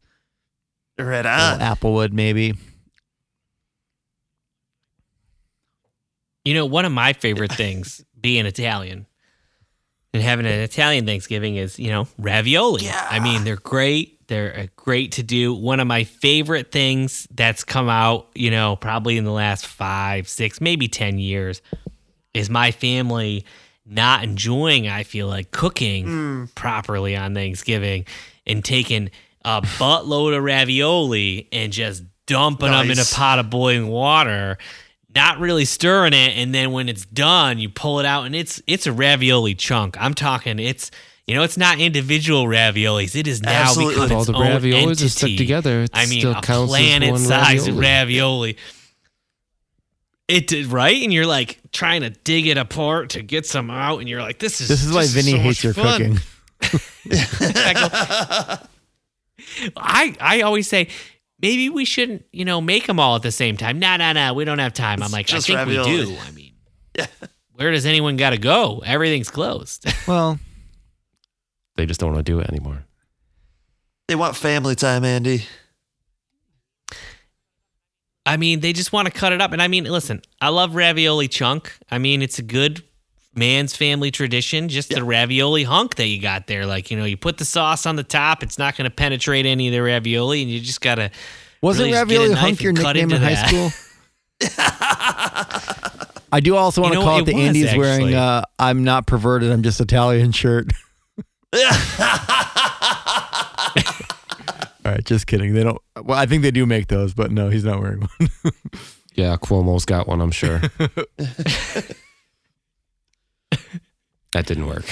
Right 0.97 1.25
Little 1.25 1.31
on. 1.31 1.59
Applewood 1.59 2.11
maybe. 2.13 2.53
You 6.45 6.53
know, 6.53 6.65
one 6.65 6.85
of 6.85 6.91
my 6.91 7.13
favorite 7.13 7.51
things 7.53 8.03
being 8.19 8.45
Italian 8.45 9.05
and 10.13 10.21
having 10.21 10.45
an 10.45 10.59
Italian 10.59 11.05
Thanksgiving 11.05 11.55
is, 11.55 11.79
you 11.79 11.89
know, 11.89 12.07
ravioli. 12.19 12.85
Yeah. 12.85 13.07
I 13.09 13.19
mean, 13.19 13.43
they're 13.43 13.55
great. 13.55 14.27
They're 14.27 14.57
uh, 14.57 14.67
great 14.75 15.13
to 15.13 15.23
do. 15.23 15.53
One 15.53 15.79
of 15.79 15.87
my 15.87 16.03
favorite 16.03 16.71
things 16.71 17.27
that's 17.31 17.63
come 17.63 17.89
out, 17.89 18.29
you 18.35 18.51
know, 18.51 18.75
probably 18.75 19.17
in 19.17 19.23
the 19.23 19.31
last 19.31 19.65
five, 19.65 20.29
six, 20.29 20.61
maybe 20.61 20.87
10 20.87 21.17
years 21.17 21.61
is 22.33 22.49
my 22.49 22.71
family 22.71 23.45
not 23.85 24.23
enjoying, 24.23 24.87
I 24.87 25.03
feel 25.03 25.27
like, 25.27 25.51
cooking 25.51 26.47
properly 26.55 27.15
on 27.15 27.33
Thanksgiving 27.33 28.05
and 28.45 28.63
taking 28.63 29.09
a 29.43 29.61
buttload 29.61 30.37
of 30.37 30.43
ravioli 30.43 31.49
and 31.51 31.73
just 31.73 32.03
dumping 32.25 32.71
them 32.71 32.89
in 32.89 32.99
a 32.99 33.05
pot 33.13 33.39
of 33.39 33.49
boiling 33.49 33.87
water 33.87 34.57
not 35.15 35.39
really 35.39 35.65
stirring 35.65 36.13
it 36.13 36.37
and 36.37 36.53
then 36.53 36.71
when 36.71 36.89
it's 36.89 37.05
done 37.05 37.59
you 37.59 37.69
pull 37.69 37.99
it 37.99 38.05
out 38.05 38.25
and 38.25 38.35
it's 38.35 38.61
it's 38.67 38.87
a 38.87 38.91
ravioli 38.93 39.53
chunk 39.55 39.95
i'm 39.99 40.13
talking 40.13 40.57
it's 40.59 40.89
you 41.27 41.35
know 41.35 41.43
it's 41.43 41.57
not 41.57 41.79
individual 41.79 42.45
raviolis 42.45 43.15
it 43.15 43.27
is 43.27 43.41
now 43.41 43.61
Absolutely. 43.63 43.93
become 43.95 44.05
If 44.05 44.11
all 44.17 44.25
the 44.25 44.33
own 44.33 44.41
raviolis 44.61 44.81
entity. 44.89 45.05
are 45.05 45.09
stuck 45.09 45.29
together, 45.37 45.81
it 45.83 45.91
i 45.93 46.05
mean 46.07 46.19
still 46.19 46.31
a 46.31 46.41
counts 46.41 46.73
as 46.73 46.79
planet 46.79 47.11
one 47.11 47.19
size 47.19 47.69
ravioli. 47.69 47.81
ravioli 47.81 48.57
it 50.27 50.47
did 50.47 50.67
right 50.67 51.03
and 51.03 51.11
you're 51.13 51.25
like 51.27 51.59
trying 51.71 52.01
to 52.01 52.09
dig 52.09 52.47
it 52.47 52.57
apart 52.57 53.09
to 53.11 53.21
get 53.21 53.45
some 53.45 53.69
out 53.69 53.99
and 53.99 54.07
you're 54.09 54.21
like 54.21 54.39
this 54.39 54.61
is 54.61 54.67
This 54.69 54.83
is 54.83 54.93
why 54.93 55.05
Vinny 55.05 55.31
so 55.31 55.37
hates 55.37 55.63
your 55.63 55.73
fun. 55.73 55.99
cooking. 56.01 56.19
I, 57.11 58.57
go- 58.57 59.69
I 59.75 60.15
I 60.19 60.41
always 60.41 60.67
say 60.67 60.87
maybe 61.43 61.69
we 61.69 61.85
shouldn't 61.85 62.25
you 62.31 62.45
know 62.45 62.59
make 62.59 62.87
them 62.87 62.99
all 62.99 63.15
at 63.15 63.21
the 63.21 63.31
same 63.31 63.55
time. 63.57 63.77
Nah, 63.77 63.97
nah, 63.97 64.13
nah. 64.13 64.33
We 64.33 64.45
don't 64.45 64.57
have 64.59 64.73
time. 64.73 65.03
I'm 65.03 65.11
like 65.11 65.27
just 65.27 65.47
I 65.47 65.65
think 65.65 65.67
we 65.67 65.83
do. 65.83 66.17
I 66.25 66.31
mean, 66.31 66.53
where 67.53 67.69
does 67.69 67.85
anyone 67.85 68.17
got 68.17 68.31
to 68.31 68.39
go? 68.39 68.81
Everything's 68.83 69.29
closed. 69.29 69.85
Well, 70.07 70.39
They 71.77 71.85
just 71.85 71.99
don't 71.99 72.13
want 72.13 72.25
to 72.25 72.31
do 72.31 72.39
it 72.39 72.49
anymore. 72.49 72.85
They 74.07 74.15
want 74.15 74.35
family 74.35 74.75
time, 74.75 75.05
Andy. 75.05 75.45
I 78.25 78.37
mean, 78.37 78.59
they 78.59 78.73
just 78.73 78.91
want 78.93 79.05
to 79.05 79.13
cut 79.13 79.33
it 79.33 79.41
up. 79.41 79.51
And 79.51 79.61
I 79.61 79.67
mean, 79.67 79.85
listen, 79.85 80.21
I 80.41 80.49
love 80.49 80.75
ravioli 80.75 81.27
chunk. 81.27 81.77
I 81.89 81.97
mean, 81.99 82.21
it's 82.21 82.39
a 82.39 82.41
good 82.43 82.83
man's 83.35 83.75
family 83.75 84.11
tradition. 84.11 84.69
Just 84.69 84.89
the 84.89 85.03
ravioli 85.03 85.63
hunk 85.63 85.95
that 85.95 86.07
you 86.07 86.21
got 86.21 86.47
there. 86.47 86.65
Like 86.65 86.91
you 86.91 86.97
know, 86.97 87.05
you 87.05 87.17
put 87.17 87.37
the 87.37 87.45
sauce 87.45 87.85
on 87.85 87.95
the 87.95 88.03
top. 88.03 88.43
It's 88.43 88.57
not 88.57 88.75
going 88.77 88.89
to 88.89 88.95
penetrate 88.95 89.45
any 89.45 89.67
of 89.67 89.73
the 89.73 89.81
ravioli, 89.81 90.41
and 90.41 90.51
you 90.51 90.59
just 90.59 90.81
gotta. 90.81 91.11
wasn't 91.61 91.87
Really 91.91 91.91
just 91.99 92.07
get 92.09 92.15
a 92.15 92.19
ravioli 92.19 92.39
hunk 92.39 92.61
your 92.61 92.73
nickname 92.73 93.11
in 93.11 93.21
high 93.21 93.33
that. 93.35 93.47
school? 93.47 93.69
I 96.31 96.39
do 96.39 96.55
also 96.55 96.81
want 96.81 96.93
You 96.95 96.99
to 96.99 97.05
know, 97.05 97.09
call 97.11 97.19
it 97.19 97.21
it 97.21 97.25
the 97.25 97.33
was, 97.35 97.43
Andy's 97.43 97.75
wearing 97.77 98.13
uh, 98.15 98.43
"I'm 98.57 98.83
not 98.83 99.05
perverted, 99.05 99.51
I'm 99.51 99.61
just 99.63 99.79
Italian" 99.79 100.31
shirt. 100.31 100.71
All 104.85 104.91
right, 104.91 105.05
just 105.05 105.27
kidding. 105.27 105.53
They 105.53 105.63
don't. 105.63 105.77
Well, 106.01 106.17
I 106.17 106.25
think 106.25 106.41
they 106.41 106.51
do 106.51 106.65
make 106.65 106.87
those, 106.87 107.13
but 107.13 107.31
no, 107.31 107.49
he's 107.49 107.63
not 107.63 107.79
wearing 107.81 108.01
one. 108.01 108.29
Yeah, 109.15 109.35
Cuomo's 109.37 109.85
got 109.85 110.07
one, 110.07 110.21
I'm 110.21 110.31
sure. 110.31 110.59
That 114.33 114.45
didn't 114.45 114.67
work. 114.67 114.85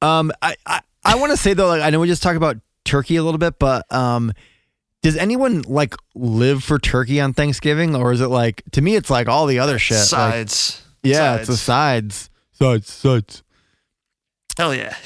Um, 0.00 0.32
I 0.42 0.54
I, 0.66 0.80
I 1.04 1.14
want 1.16 1.32
to 1.32 1.36
say 1.36 1.54
though, 1.54 1.68
like 1.68 1.82
I 1.82 1.90
know 1.90 2.00
we 2.00 2.06
just 2.06 2.22
talked 2.22 2.36
about 2.36 2.56
turkey 2.84 3.16
a 3.16 3.22
little 3.22 3.38
bit, 3.38 3.58
but 3.58 3.90
um, 3.92 4.32
does 5.02 5.16
anyone 5.16 5.62
like 5.62 5.94
live 6.14 6.62
for 6.62 6.78
turkey 6.78 7.20
on 7.20 7.32
Thanksgiving, 7.32 7.96
or 7.96 8.12
is 8.12 8.20
it 8.20 8.28
like 8.28 8.62
to 8.72 8.80
me 8.82 8.94
it's 8.96 9.10
like 9.10 9.28
all 9.28 9.46
the 9.46 9.58
other 9.58 9.78
shit? 9.78 9.96
Like, 9.98 10.06
Sides. 10.06 10.82
yeah, 11.02 11.36
it's 11.36 11.48
the 11.48 11.56
sides, 11.56 12.30
sides, 12.52 12.92
sides. 12.92 13.42
Hell 14.56 14.74
yeah. 14.74 14.96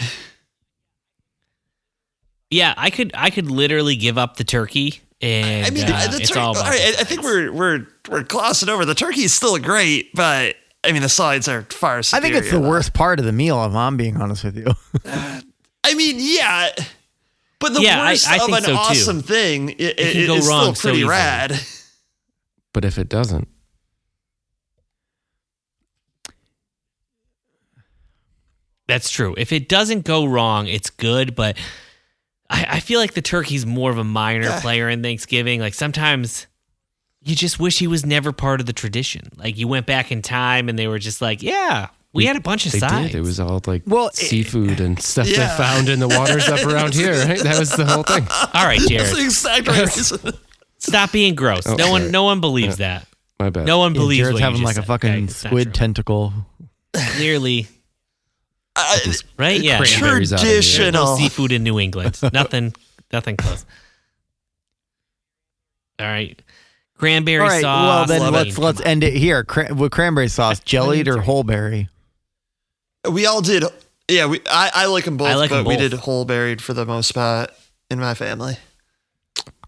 Yeah, 2.51 2.75
I 2.77 2.91
could. 2.91 3.13
I 3.15 3.31
could 3.31 3.51
literally 3.51 3.97
give 3.97 4.19
up 4.19 4.37
the 4.37 4.45
turkey, 4.45 5.01
and 5.23 5.67
I 5.67 5.71
mean, 5.71 5.85
uh, 5.85 6.09
the 6.11 6.19
it's 6.19 6.31
tur- 6.31 6.39
all 6.41 6.51
about. 6.53 6.69
right, 6.69 6.79
the 6.79 6.99
I, 6.99 7.01
I 7.01 7.05
think 7.05 7.23
we're 7.23 7.51
we're 7.51 7.87
we're 8.11 8.23
glossing 8.25 8.69
over. 8.69 8.85
The 8.85 8.95
turkey 8.95 9.23
is 9.23 9.33
still 9.33 9.57
great, 9.59 10.11
but 10.15 10.57
I 10.85 10.93
mean 10.93 11.03
the 11.03 11.09
sides 11.09 11.47
are 11.49 11.63
far 11.71 11.99
I 11.99 12.03
think 12.21 12.35
it's 12.35 12.51
the 12.51 12.59
though. 12.59 12.69
worst 12.69 12.93
part 12.93 13.19
of 13.21 13.25
the 13.25 13.33
meal. 13.33 13.65
If 13.65 13.75
I'm 13.75 13.97
being 13.97 14.17
honest 14.21 14.43
with 14.45 14.57
you. 14.57 14.67
I 15.85 15.95
mean, 15.95 16.17
yeah. 16.19 16.71
But 17.61 17.75
the 17.75 17.81
Yeah, 17.83 18.09
worst 18.09 18.29
I 18.29 18.37
of 18.43 18.49
an 18.51 18.63
so, 18.65 18.71
too. 18.71 18.77
awesome 18.77 19.23
thing 19.23 19.71
i- 19.79 19.95
i- 19.97 20.13
can 20.13 20.27
go 20.27 20.35
is 20.37 20.49
wrong 20.49 20.75
still 20.75 20.91
pretty 20.91 20.99
easily. 20.99 21.11
rad. 21.11 21.61
But 22.73 22.85
if 22.85 22.99
it 22.99 23.09
doesn't, 23.09 23.47
That's 28.89 29.11
true. 29.11 29.35
If 29.39 29.53
it 29.53 29.69
doesn't 29.69 30.05
go 30.05 30.27
wrong, 30.27 30.67
it's 30.67 30.91
good. 30.91 31.35
But 31.35 31.57
I, 32.51 32.67
I 32.69 32.81
feel 32.81 33.01
like 33.01 33.15
the 33.15 33.23
turkey's 33.23 33.65
more 33.65 33.91
of 33.91 33.99
a 33.99 34.05
minor 34.05 34.47
Yeah. 34.47 34.61
player 34.61 34.89
in 34.89 35.03
Thanksgiving. 35.03 35.61
Like 35.61 35.75
sometimes 35.75 36.47
you 37.25 37.35
just 37.37 37.59
wish 37.61 37.79
he 37.79 37.87
was 37.87 38.05
never 38.05 38.33
part 38.33 38.61
of 38.61 38.67
the 38.67 38.73
tradition. 38.73 39.29
Like 39.37 39.57
you 39.57 39.69
went 39.69 39.87
back 39.87 40.11
in 40.11 40.23
time 40.23 40.69
and 40.69 40.79
they 40.79 40.89
were 40.89 40.99
just 40.99 41.21
like, 41.23 41.43
yeah, 41.43 41.89
we, 42.13 42.27
had 42.27 42.37
a 42.37 42.41
bunch 42.41 42.67
of 42.67 42.73
they 42.73 42.79
sides. 42.81 43.13
did. 43.13 43.19
It 43.19 43.21
was 43.23 43.39
all 43.41 43.61
like 43.67 43.83
Well, 43.87 44.09
it- 44.09 44.17
seafood 44.17 44.81
and 44.81 45.01
stuff 45.01 45.29
Yeah. 45.29 45.49
they 45.49 45.57
found 45.63 45.89
in 45.89 45.99
the 46.01 46.09
waters 46.09 46.49
up 46.49 46.65
around 46.67 46.95
here, 47.03 47.13
right? 47.25 47.39
That 47.41 47.59
was 47.59 47.71
the 47.71 47.87
whole 47.87 48.03
thing. 48.03 48.27
all 48.31 48.67
right, 48.67 48.79
That's 48.81 48.89
Jared. 48.91 49.17
the 49.17 49.23
exact 49.25 49.69
reason. 49.69 50.33
Stop 50.79 51.13
being 51.13 51.35
gross. 51.37 51.67
Oh, 51.67 51.77
no 51.77 51.91
one, 51.91 52.11
no 52.11 52.25
one 52.25 52.41
believes 52.41 52.79
that. 52.79 53.07
My 53.39 53.51
bad. 53.51 53.67
No 53.67 53.79
one 53.79 53.95
Yeah, 53.95 54.01
believes 54.01 54.19
Jared's 54.21 54.33
what 54.35 54.39
you 54.41 54.45
having 54.45 54.61
just 54.61 54.67
like 54.67 54.77
a 54.77 54.81
said. 54.81 54.87
fucking 54.87 55.11
Okay, 55.25 55.27
squid 55.29 55.75
tentacle. 55.75 56.33
Clearly, 56.93 57.67
I- 58.77 59.01
right? 59.39 59.61
Yeah, 59.61 59.79
Cranberries 59.79 60.33
out 60.33 60.41
of 60.41 60.45
the 60.45 60.49
air. 60.49 60.55
There's 60.55 60.79
no 60.79 60.85
traditional. 60.85 61.17
seafood 61.17 61.53
in 61.53 61.63
New 61.63 61.79
England. 61.79 62.19
nothing, 62.33 62.75
nothing 63.13 63.37
close. 63.37 63.65
All 65.99 66.07
right, 66.07 66.41
cranberry 67.03 67.41
All 67.43 67.49
right, 67.49 67.61
sauce. 67.63 67.85
well 67.89 68.07
then 68.07 68.23
I 68.23 68.29
let's 68.29 68.57
mean, 68.57 68.65
let's 68.65 68.81
end 68.81 69.03
it 69.03 69.13
here. 69.15 69.43
Cra- 69.43 69.75
with 69.75 69.91
cranberry 69.91 70.29
sauce, 70.29 70.61
jellied 70.61 71.09
or 71.09 71.21
whole 71.21 71.43
berry. 71.43 71.89
We 73.11 73.27
all 73.27 73.41
did. 73.43 73.65
Yeah, 74.09 74.27
we. 74.27 74.41
I, 74.49 74.71
I 74.73 74.87
like 74.87 75.05
them 75.05 75.17
both, 75.17 75.27
I 75.27 75.35
like 75.35 75.51
but 75.51 75.59
'em 75.61 75.65
we 75.65 75.75
both. 75.75 75.91
did 75.91 75.99
whole 76.01 76.25
buried 76.25 76.63
for 76.63 76.75
the 76.75 76.87
most 76.87 77.13
part 77.13 77.51
in 77.91 77.99
my 77.99 78.15
family. 78.15 78.57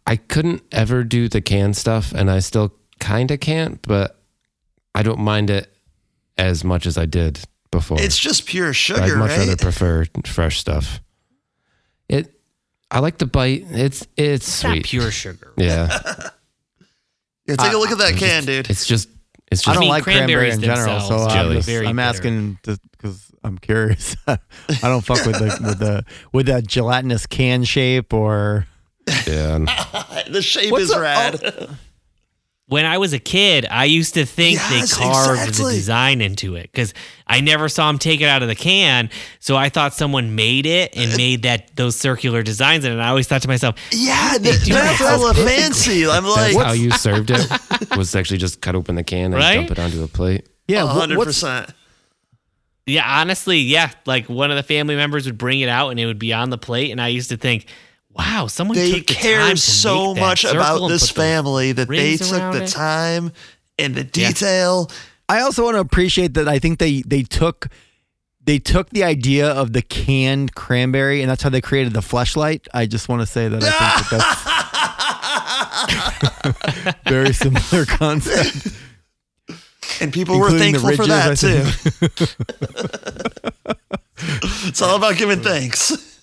I 0.06 0.14
couldn't 0.16 0.62
ever 0.70 1.02
do 1.02 1.28
the 1.28 1.40
canned 1.40 1.76
stuff, 1.76 2.12
and 2.12 2.30
I 2.30 2.38
still 2.38 2.72
kind 3.00 3.30
of 3.32 3.40
can't, 3.40 3.82
but 3.82 4.16
I 4.94 5.02
don't 5.02 5.18
mind 5.18 5.50
it 5.50 5.72
as 6.38 6.62
much 6.62 6.86
as 6.86 6.96
I 6.96 7.06
did 7.06 7.40
before. 7.72 8.00
It's 8.00 8.16
just 8.18 8.46
pure 8.46 8.68
I'd 8.68 8.76
sugar, 8.76 9.16
much 9.16 9.30
rather 9.30 9.48
right? 9.52 9.60
prefer 9.60 10.04
fresh 10.24 10.60
stuff. 10.60 11.00
It, 12.08 12.32
I 12.90 13.00
like 13.00 13.18
the 13.18 13.26
bite. 13.26 13.64
It's 13.70 14.02
it's 14.16 14.46
It's 14.46 14.62
not 14.62 14.72
sweet. 14.74 14.84
pure 14.84 15.10
sugar. 15.10 15.52
Yeah, 15.56 15.98
Yeah, 17.46 17.56
take 17.56 17.72
a 17.72 17.76
look 17.78 17.90
at 17.90 17.98
that 17.98 18.16
can, 18.16 18.44
dude. 18.44 18.70
it's 18.70 18.86
just 18.86 19.08
it's 19.52 19.62
just 19.62 19.68
I 19.68 19.74
don't 19.74 19.80
mean, 19.82 19.90
like 19.90 20.04
cranberry 20.04 20.50
in 20.50 20.60
general, 20.60 21.00
so 21.00 21.08
themselves 21.10 21.26
I'm, 21.26 21.30
jelly. 21.32 21.56
just, 21.56 21.68
Very 21.68 21.86
I'm 21.86 21.96
bitter. 21.96 22.08
asking 22.08 22.58
because 22.62 23.30
I'm 23.42 23.58
curious. 23.58 24.16
I 24.26 24.38
don't 24.82 25.02
fuck 25.04 25.24
with 25.26 25.38
the 25.38 25.44
with 25.64 25.78
the 25.78 26.04
with 26.32 26.46
that 26.46 26.66
gelatinous 26.66 27.26
can 27.26 27.64
shape 27.64 28.14
or 28.14 28.66
yeah. 29.26 29.58
the 30.30 30.40
shape 30.42 30.72
What's 30.72 30.84
is 30.84 30.90
a- 30.92 30.96
oh, 30.96 31.00
rad. 31.00 31.78
When 32.66 32.86
I 32.86 32.96
was 32.96 33.12
a 33.12 33.18
kid, 33.18 33.66
I 33.70 33.84
used 33.84 34.14
to 34.14 34.24
think 34.24 34.54
Yes, 34.58 34.96
they 34.96 35.04
carved 35.04 35.38
exactly. 35.42 35.72
the 35.72 35.76
design 35.78 36.20
into 36.22 36.56
it 36.56 36.72
because 36.72 36.94
I 37.26 37.40
never 37.42 37.68
saw 37.68 37.88
them 37.88 37.98
take 37.98 38.22
it 38.22 38.24
out 38.24 38.40
of 38.40 38.48
the 38.48 38.54
can. 38.54 39.10
So 39.38 39.54
I 39.54 39.68
thought 39.68 39.92
someone 39.92 40.34
made 40.34 40.64
it 40.64 40.96
and 40.96 41.12
uh, 41.12 41.16
made 41.18 41.42
that 41.42 41.76
those 41.76 41.94
circular 41.94 42.42
designs 42.42 42.86
in 42.86 42.92
it. 42.92 42.94
And 42.94 43.02
I 43.02 43.08
always 43.10 43.28
thought 43.28 43.42
to 43.42 43.48
myself, 43.48 43.74
yeah, 43.92 44.38
do 44.38 44.44
that's 44.44 44.66
that? 44.68 44.94
hella 44.96 45.34
fancy. 45.34 46.06
I'm 46.06 46.24
That's 46.24 46.54
like, 46.54 46.66
how 46.66 46.72
you 46.72 46.90
served 46.92 47.30
it. 47.30 47.46
Was 47.98 48.14
actually 48.16 48.38
just 48.38 48.62
cut 48.62 48.74
open 48.74 48.94
the 48.94 49.04
can 49.04 49.26
and 49.26 49.34
Right? 49.34 49.56
dump 49.56 49.70
it 49.72 49.78
onto 49.78 50.02
a 50.02 50.08
plate. 50.08 50.48
yeah, 50.66 50.84
what- 50.84 50.92
hundred 50.94 51.18
what's 51.18 51.28
percent. 51.42 51.68
yeah, 52.86 53.20
honestly, 53.20 53.58
yeah, 53.58 53.90
like 54.06 54.28
one 54.30 54.50
of 54.50 54.56
the 54.56 54.62
family 54.62 54.96
members 54.96 55.26
would 55.26 55.36
bring 55.36 55.60
it 55.60 55.68
out 55.68 55.90
and 55.90 56.00
it 56.00 56.06
would 56.06 56.18
be 56.18 56.32
on 56.32 56.48
the 56.48 56.58
plate. 56.58 56.90
And 56.92 57.00
I 57.00 57.08
used 57.08 57.28
to 57.28 57.36
think, 57.36 57.66
wow, 58.16 58.46
someone 58.46 58.76
They 58.76 58.92
took 58.92 59.06
the 59.06 59.14
time 59.14 59.22
care 59.22 59.50
to 59.50 59.56
so 59.56 60.14
make 60.14 60.16
that 60.16 60.20
much 60.20 60.44
about 60.44 60.88
this 60.88 61.10
family 61.10 61.72
that 61.72 61.88
they 61.88 62.16
took 62.16 62.52
the 62.52 62.62
it. 62.64 62.68
time 62.68 63.32
and 63.78 63.94
the 63.94 64.04
detail. 64.04 64.90
I 65.28 65.40
also 65.40 65.64
want 65.64 65.76
to 65.76 65.80
appreciate 65.80 66.34
that 66.34 66.48
I 66.48 66.58
think 66.58 66.78
they 66.78 67.02
they 67.02 67.22
took 67.22 67.68
they 68.44 68.58
took 68.58 68.90
the 68.90 69.04
idea 69.04 69.48
of 69.48 69.72
the 69.72 69.80
canned 69.82 70.54
cranberry 70.54 71.22
and 71.22 71.30
that's 71.30 71.42
how 71.42 71.48
they 71.48 71.62
created 71.62 71.94
the 71.94 72.00
fleshlight. 72.00 72.66
I 72.74 72.86
just 72.86 73.08
want 73.08 73.22
to 73.22 73.26
say 73.26 73.48
that 73.48 73.62
I 73.62 73.70
think 73.70 74.10
that 74.10 74.54
that's 76.84 76.98
very 77.08 77.32
similar 77.32 77.86
concept. 77.86 78.68
And 80.00 80.12
people 80.12 80.38
were 80.38 80.48
Including 80.48 80.72
the 80.74 80.78
thankful 80.78 81.06
for 81.06 81.06
that 81.06 81.38
too. 81.38 81.64
it's 84.68 84.82
all 84.82 84.96
about 84.96 85.16
giving 85.16 85.40
thanks. 85.40 86.13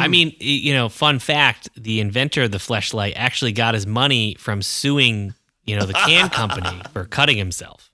I 0.00 0.08
mean, 0.08 0.34
you 0.38 0.72
know, 0.72 0.88
fun 0.88 1.18
fact: 1.18 1.68
the 1.76 2.00
inventor 2.00 2.44
of 2.44 2.50
the 2.50 2.58
fleshlight 2.58 3.12
actually 3.16 3.52
got 3.52 3.74
his 3.74 3.86
money 3.86 4.34
from 4.38 4.62
suing, 4.62 5.34
you 5.64 5.76
know, 5.78 5.86
the 5.86 5.94
can 5.94 6.28
company 6.30 6.82
for 6.92 7.04
cutting 7.04 7.36
himself. 7.36 7.90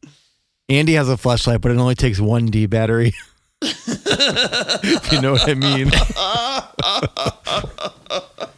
Andy 0.69 0.95
has 0.95 1.09
a 1.09 1.17
flashlight, 1.17 1.61
but 1.61 1.71
it 1.71 1.79
only 1.79 1.95
takes 1.95 2.21
one 2.21 2.47
D 2.47 2.67
battery. 2.67 3.13
if 3.63 5.13
you 5.13 5.21
know 5.21 5.33
what 5.33 5.49
I 5.49 5.55
mean. 5.55 5.91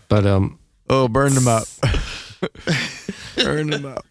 But 0.09 0.27
um, 0.27 0.59
Oh, 0.91 1.09
burned 1.09 1.37
him 1.37 1.49
up. 1.49 1.65
burned 3.37 3.75
him 3.75 3.85
up. 3.85 4.05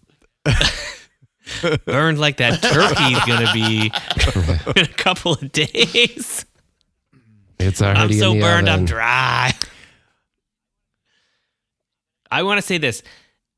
Burned 1.85 2.19
like 2.19 2.37
that 2.37 2.61
turkey's 2.61 3.25
gonna 3.25 3.51
be 3.51 3.91
in 4.79 4.85
a 4.85 4.93
couple 4.93 5.33
of 5.33 5.51
days. 5.51 6.45
It's 7.59 7.81
already 7.81 7.99
I'm 7.99 8.13
so 8.13 8.31
in 8.31 8.37
the 8.39 8.43
burned, 8.43 8.69
I'm 8.69 8.85
dry. 8.85 9.53
I 12.29 12.43
want 12.43 12.57
to 12.59 12.61
say 12.61 12.77
this. 12.77 13.03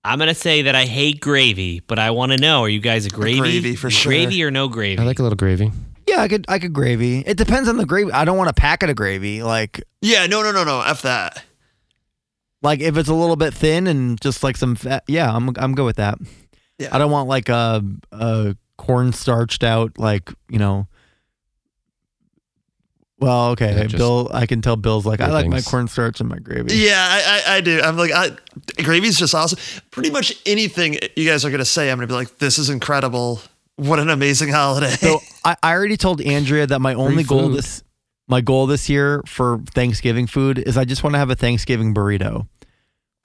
I'm 0.03 0.17
gonna 0.17 0.33
say 0.33 0.63
that 0.63 0.75
I 0.75 0.85
hate 0.85 1.19
gravy, 1.19 1.81
but 1.81 1.99
I 1.99 2.11
want 2.11 2.31
to 2.31 2.37
know: 2.37 2.61
Are 2.63 2.69
you 2.69 2.79
guys 2.79 3.05
a 3.05 3.09
gravy? 3.09 3.39
Gravy 3.39 3.75
for 3.75 3.89
sure. 3.89 4.11
Gravy 4.11 4.43
or 4.43 4.51
no 4.51 4.69
gravy? 4.69 5.01
I 5.01 5.05
like 5.05 5.19
a 5.19 5.23
little 5.23 5.35
gravy. 5.35 5.71
Yeah, 6.07 6.21
I 6.21 6.27
could 6.27 6.45
I 6.47 6.57
could 6.57 6.73
gravy. 6.73 7.19
It 7.19 7.37
depends 7.37 7.67
on 7.67 7.77
the 7.77 7.85
gravy. 7.85 8.11
I 8.11 8.25
don't 8.25 8.37
want 8.37 8.49
a 8.49 8.53
packet 8.53 8.89
of 8.89 8.95
gravy. 8.95 9.43
Like 9.43 9.83
Yeah, 10.01 10.25
no, 10.27 10.41
no, 10.41 10.51
no, 10.51 10.63
no. 10.63 10.81
F 10.81 11.01
that. 11.01 11.43
like 12.61 12.79
if 12.79 12.97
it's 12.97 13.09
a 13.09 13.13
little 13.13 13.35
bit 13.35 13.53
thin 13.53 13.87
and 13.87 14.19
just 14.21 14.41
like 14.43 14.55
some 14.55 14.75
fat. 14.75 15.03
Yeah, 15.07 15.33
I'm 15.33 15.49
I'm 15.57 15.75
good 15.75 15.85
with 15.85 15.97
that. 15.97 16.17
Yeah. 16.77 16.89
I 16.93 16.97
don't 16.97 17.11
want 17.11 17.27
like 17.27 17.49
a 17.49 17.83
a 18.13 18.55
corn 18.77 19.11
starched 19.11 19.63
out 19.63 19.97
like 19.97 20.31
you 20.49 20.59
know. 20.59 20.87
Well, 23.19 23.49
okay, 23.51 23.83
just 23.83 23.97
Bill. 23.97 24.29
I 24.33 24.45
can 24.45 24.61
tell 24.61 24.77
Bill's 24.77 25.05
like 25.05 25.19
I 25.19 25.25
good 25.27 25.33
like 25.33 25.47
my 25.47 25.61
cornstarch 25.61 26.19
and 26.21 26.29
my 26.29 26.39
gravy. 26.39 26.75
Yeah, 26.75 27.05
I, 27.05 27.43
I, 27.45 27.55
I 27.57 27.61
do. 27.61 27.81
I'm 27.81 27.97
like, 27.97 28.11
I, 28.11 28.31
gravy's 28.81 29.17
just 29.17 29.35
awesome. 29.35 29.59
Pretty 29.91 30.09
much 30.09 30.33
anything 30.45 30.97
you 31.17 31.27
guys 31.27 31.43
are 31.43 31.51
gonna 31.51 31.65
say, 31.65 31.91
I'm 31.91 31.97
gonna 31.97 32.07
be 32.07 32.13
like, 32.13 32.37
this 32.37 32.57
is 32.57 32.69
incredible. 32.69 33.41
What 33.75 33.99
an 33.99 34.09
amazing 34.09 34.49
holiday. 34.49 34.91
So 34.91 35.19
I, 35.45 35.55
I 35.61 35.73
already 35.73 35.97
told 35.97 36.21
Andrea 36.21 36.65
that 36.67 36.79
my 36.79 36.93
only 36.93 37.23
goal 37.23 37.49
this 37.49 37.83
my 38.29 38.41
goal 38.41 38.67
this 38.67 38.87
year 38.89 39.21
for 39.25 39.59
Thanksgiving 39.73 40.27
food 40.27 40.59
is 40.59 40.77
I 40.77 40.85
just 40.85 41.03
want 41.03 41.15
to 41.15 41.17
have 41.19 41.29
a 41.29 41.35
Thanksgiving 41.35 41.93
burrito. 41.93 42.47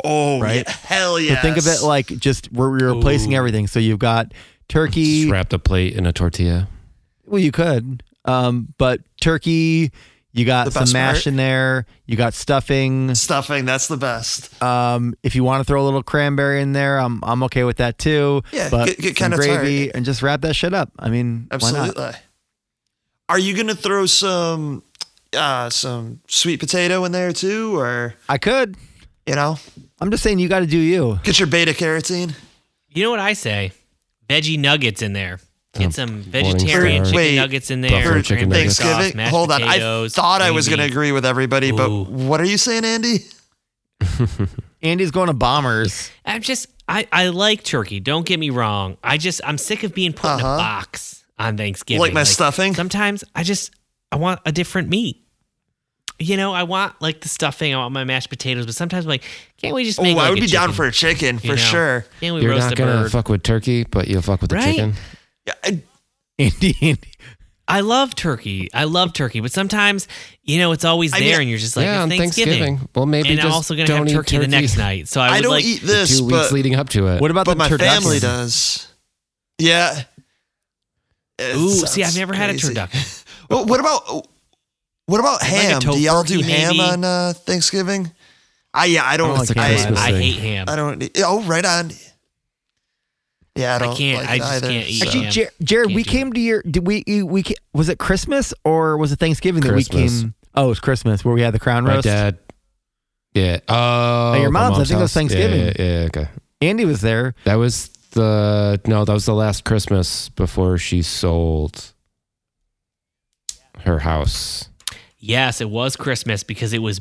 oh, 0.02 0.40
right? 0.40 0.64
yeah, 0.66 0.72
hell 0.72 1.16
So 1.16 1.22
yeah. 1.22 1.42
think 1.42 1.56
of 1.56 1.66
it 1.66 1.82
like 1.82 2.06
just 2.06 2.50
we're, 2.52 2.70
we're 2.70 2.94
replacing 2.94 3.34
Ooh. 3.34 3.36
everything. 3.36 3.66
So 3.68 3.78
you've 3.78 3.98
got 3.98 4.32
turkey. 4.68 5.22
Just 5.22 5.32
wrapped 5.32 5.52
a 5.52 5.58
plate 5.58 5.94
in 5.94 6.06
a 6.06 6.12
tortilla. 6.12 6.68
Well, 7.26 7.40
you 7.40 7.52
could, 7.52 8.02
um, 8.24 8.72
but 8.78 9.00
turkey. 9.20 9.90
You 10.36 10.44
got 10.44 10.64
The 10.64 10.72
some 10.84 10.92
mash 10.92 11.14
part? 11.18 11.26
in 11.28 11.36
there. 11.36 11.86
You 12.06 12.16
got 12.16 12.34
stuffing. 12.34 13.14
stuffing. 13.14 13.66
That's 13.66 13.86
the 13.86 13.96
best. 13.96 14.60
Um, 14.60 15.14
if 15.22 15.36
you 15.36 15.44
want 15.44 15.60
to 15.60 15.64
throw 15.64 15.80
a 15.80 15.84
little 15.84 16.02
cranberry 16.02 16.60
in 16.60 16.72
there, 16.72 16.98
I'm 16.98 17.20
I'm 17.22 17.44
okay 17.44 17.62
with 17.62 17.76
that 17.76 17.98
too. 17.98 18.42
Yeah, 18.50 18.68
but 18.68 18.88
get- 18.88 18.98
get 18.98 19.16
kinda 19.16 19.36
gravy 19.36 19.84
tired. 19.84 19.92
and 19.96 20.04
just 20.04 20.22
wrap 20.22 20.40
that 20.40 20.54
shit 20.56 20.74
up. 20.74 20.90
I 20.98 21.08
mean, 21.08 21.46
why 21.50 21.70
not? 21.70 21.88
Absolutely. 21.90 22.14
Are 23.28 23.38
you 23.38 23.56
gonna 23.56 23.76
throw 23.76 24.06
some, 24.06 24.82
uh, 25.36 25.70
some 25.70 26.20
sweet 26.26 26.58
potato 26.58 27.04
in 27.04 27.12
there 27.12 27.32
too, 27.32 27.78
or 27.78 28.14
I 28.28 28.38
could. 28.38 28.74
you 29.28 29.36
know, 29.36 29.56
I'm 30.00 30.10
just 30.10 30.24
saying 30.24 30.40
you 30.40 30.48
got 30.48 30.60
to 30.60 30.66
do 30.66 30.78
you. 30.78 31.20
get 31.22 31.38
your 31.38 31.46
beta 31.46 31.70
carotene? 31.72 32.34
You 32.90 33.04
know 33.04 33.10
what 33.12 33.20
I 33.20 33.34
say? 33.34 33.70
Veggie 34.28 34.58
nuggets 34.58 35.00
in 35.00 35.12
there. 35.12 35.38
Get 35.74 35.86
Um, 35.86 35.90
some 35.92 36.22
vegetarian 36.22 37.04
chicken 37.04 37.16
Wait, 37.16 37.36
nuggets 37.36 37.70
in 37.70 37.80
there. 37.80 37.90
For 38.02 38.22
chicken 38.22 38.36
cranberry 38.50 38.60
nuggets. 38.62 38.76
sauce, 38.76 38.86
Thanksgiving. 38.86 39.16
mashed 39.16 39.30
Hold 39.34 39.50
on, 39.52 39.62
I 39.62 39.66
potatoes, 39.66 40.14
thought 40.14 40.40
I 40.42 40.50
was 40.52 40.68
gonna 40.68 40.84
agree 40.84 41.10
with 41.12 41.24
everybody, 41.26 41.72
but 41.72 41.90
what 41.90 42.40
are 42.40 42.44
you 42.46 42.58
saying, 42.58 42.84
Andy? 42.84 43.18
Andy's 44.82 45.10
going 45.10 45.28
to 45.28 45.32
bombers. 45.32 46.10
I'm 46.24 46.42
just 46.42 46.66
I, 46.88 47.06
I 47.10 47.28
like 47.28 47.62
turkey. 47.64 48.00
Don't 48.00 48.26
get 48.26 48.38
me 48.38 48.50
wrong. 48.50 48.98
I 49.02 49.16
just 49.16 49.40
I'm 49.44 49.56
sick 49.58 49.82
of 49.82 49.94
being 49.94 50.12
put 50.12 50.26
in 50.38 50.44
Uh-huh. 50.44 50.54
a 50.54 50.58
box 50.58 51.24
on 51.38 51.56
Thanksgiving. 51.56 52.00
Like 52.00 52.12
my 52.12 52.24
stuffing? 52.24 52.74
Sometimes 52.74 53.24
I 53.34 53.42
just 53.42 53.70
I 54.12 54.16
want 54.16 54.40
a 54.44 54.52
different 54.52 54.88
meat. 54.90 55.22
You 56.18 56.36
know, 56.36 56.52
I 56.52 56.62
want 56.62 57.00
like 57.00 57.22
the 57.22 57.28
stuffing. 57.28 57.74
I 57.74 57.78
want 57.78 57.92
my 57.94 58.04
mashed 58.04 58.28
potatoes, 58.30 58.66
but 58.66 58.74
sometimes 58.74 59.06
I'm 59.06 59.08
like, 59.08 59.24
can't 59.56 59.74
we 59.74 59.84
just 59.84 59.98
Oh, 59.98 60.02
make? 60.02 60.16
I 60.16 60.20
like, 60.24 60.30
would 60.30 60.38
a 60.38 60.42
be 60.42 60.46
down 60.48 60.64
chicken? 60.68 60.74
for 60.76 60.86
a 60.86 60.92
chicken 60.92 61.38
for 61.38 61.46
You 61.46 61.52
know? 61.52 61.56
sure. 61.56 62.06
Can't 62.20 62.34
we 62.36 62.42
You're 62.42 62.50
roast 62.52 62.64
not 62.64 62.72
a 62.74 62.76
gonna 62.76 63.02
bird? 63.02 63.12
fuck 63.12 63.28
with 63.30 63.42
turkey, 63.42 63.84
but 63.84 64.06
you'll 64.06 64.22
fuck 64.22 64.40
with 64.42 64.50
the 64.50 64.56
Right? 64.56 64.74
chicken. 64.76 64.94
Yeah, 65.46 65.54
I- 65.64 65.82
Andy, 66.38 66.76
Andy. 66.82 67.12
I 67.66 67.80
love 67.80 68.14
turkey. 68.14 68.68
I 68.74 68.84
love 68.84 69.14
turkey, 69.14 69.40
but 69.40 69.50
sometimes 69.50 70.06
you 70.42 70.58
know 70.58 70.72
it's 70.72 70.84
always 70.84 71.14
I 71.14 71.20
there, 71.20 71.32
mean, 71.32 71.40
and 71.42 71.50
you're 71.50 71.58
just 71.58 71.76
like, 71.76 71.86
yeah, 71.86 71.94
it's 71.94 72.02
on 72.02 72.08
Thanksgiving. 72.10 72.58
Thanksgiving. 72.58 72.88
Well, 72.94 73.06
maybe 73.06 73.30
and 73.30 73.40
I'm 73.40 73.52
also 73.52 73.74
gonna 73.74 73.90
have 73.90 74.06
eat 74.06 74.12
turkey, 74.12 74.36
the 74.36 74.48
next 74.48 74.76
night. 74.76 75.08
So 75.08 75.20
I, 75.20 75.28
I 75.36 75.40
don't 75.40 75.52
like, 75.52 75.64
eat 75.64 75.80
this, 75.80 76.18
two 76.18 76.26
weeks 76.26 76.36
but, 76.38 76.52
leading 76.52 76.74
up 76.74 76.90
to 76.90 77.06
it. 77.08 77.20
What 77.22 77.30
about 77.30 77.46
but 77.46 77.54
the 77.54 77.58
my 77.58 77.68
turducken? 77.68 77.78
family 78.02 78.18
does. 78.18 78.92
Yeah. 79.58 80.02
It 81.38 81.56
Ooh, 81.56 81.70
see, 81.86 82.04
I've 82.04 82.16
never 82.16 82.34
had 82.34 82.50
a 82.50 82.52
crazy. 82.52 82.74
turducken. 82.74 83.20
Well, 83.50 83.66
what 83.66 83.78
about 83.78 84.26
what 85.06 85.20
about 85.20 85.42
Like 85.42 85.50
ham? 85.50 85.80
do 85.80 86.00
y'all 86.00 86.22
do 86.22 86.38
tofurkey, 86.40 86.44
ham 86.44 86.76
maybe? 86.78 86.80
on 86.80 87.04
uh, 87.04 87.32
Thanksgiving? 87.34 88.10
I 88.72 88.86
yeah, 88.86 89.04
I 89.04 89.18
don't. 89.18 89.30
I 89.32 89.44
don't 89.44 89.48
like 89.48 89.56
I, 89.58 89.68
ham. 89.68 89.94
I 89.96 90.10
hate 90.12 90.36
ham. 90.36 90.64
I 90.68 90.76
don't. 90.76 91.10
Oh, 91.18 91.42
right 91.42 91.64
on. 91.64 91.90
Yeah, 93.56 93.76
I 93.76 93.78
don't. 93.78 93.92
I 93.92 93.96
can't- 93.96 94.18
Like 94.22 94.28
I 94.30 94.38
just 94.38 94.52
either, 94.52 94.66
can't 94.68 94.88
eat 94.88 94.98
so. 94.98 95.06
Actually, 95.06 95.22
ham. 95.24 95.32
Jer- 95.32 95.50
Jared, 95.62 95.86
Can't 95.88 95.96
we 95.96 96.02
do 96.02 96.10
came 96.10 96.32
to 96.32 96.40
your. 96.40 96.62
Did 96.62 96.86
we? 96.86 97.04
we 97.06 97.22
we 97.22 97.42
ca- 97.44 97.54
was 97.72 97.88
it 97.88 97.98
Christmas 97.98 98.52
or 98.64 98.96
was 98.96 99.12
it 99.12 99.18
Thanksgiving 99.20 99.62
that 99.62 99.74
we 99.74 99.84
came? 99.84 100.34
Oh, 100.56 100.66
it 100.66 100.68
was 100.68 100.80
Christmas 100.80 101.24
where 101.24 101.34
we 101.34 101.42
had 101.42 101.54
the 101.54 101.58
crown 101.60 101.84
roast. 101.84 102.06
My 102.06 102.12
roast. 102.12 102.36
dad. 102.36 102.38
Yeah. 103.34 103.58
Uh, 103.68 103.72
oh, 103.74 104.32
At 104.34 104.40
your 104.42 104.50
my 104.50 104.68
mom's, 104.68 104.78
I 104.78 104.84
think 104.84 104.98
it 104.98 105.02
was. 105.02 105.12
Thanksgiving. 105.12 105.60
Yeah, 105.60 105.72
yeah, 105.78 106.00
yeah, 106.00 106.06
okay. 106.06 106.28
Andy 106.60 106.84
was 106.84 107.00
there. 107.00 107.34
That 107.44 107.56
was 107.56 107.88
the 108.12 108.80
no. 108.86 109.04
That 109.04 109.12
was 109.12 109.26
the 109.26 109.34
last 109.34 109.64
Christmas 109.64 110.28
before 110.30 110.78
she 110.78 111.02
sold 111.02 111.92
her 113.80 114.00
house. 114.00 114.68
Yes, 115.18 115.60
it 115.60 115.70
was 115.70 115.96
Christmas 115.96 116.42
because 116.42 116.72
it 116.72 116.80
was 116.82 117.00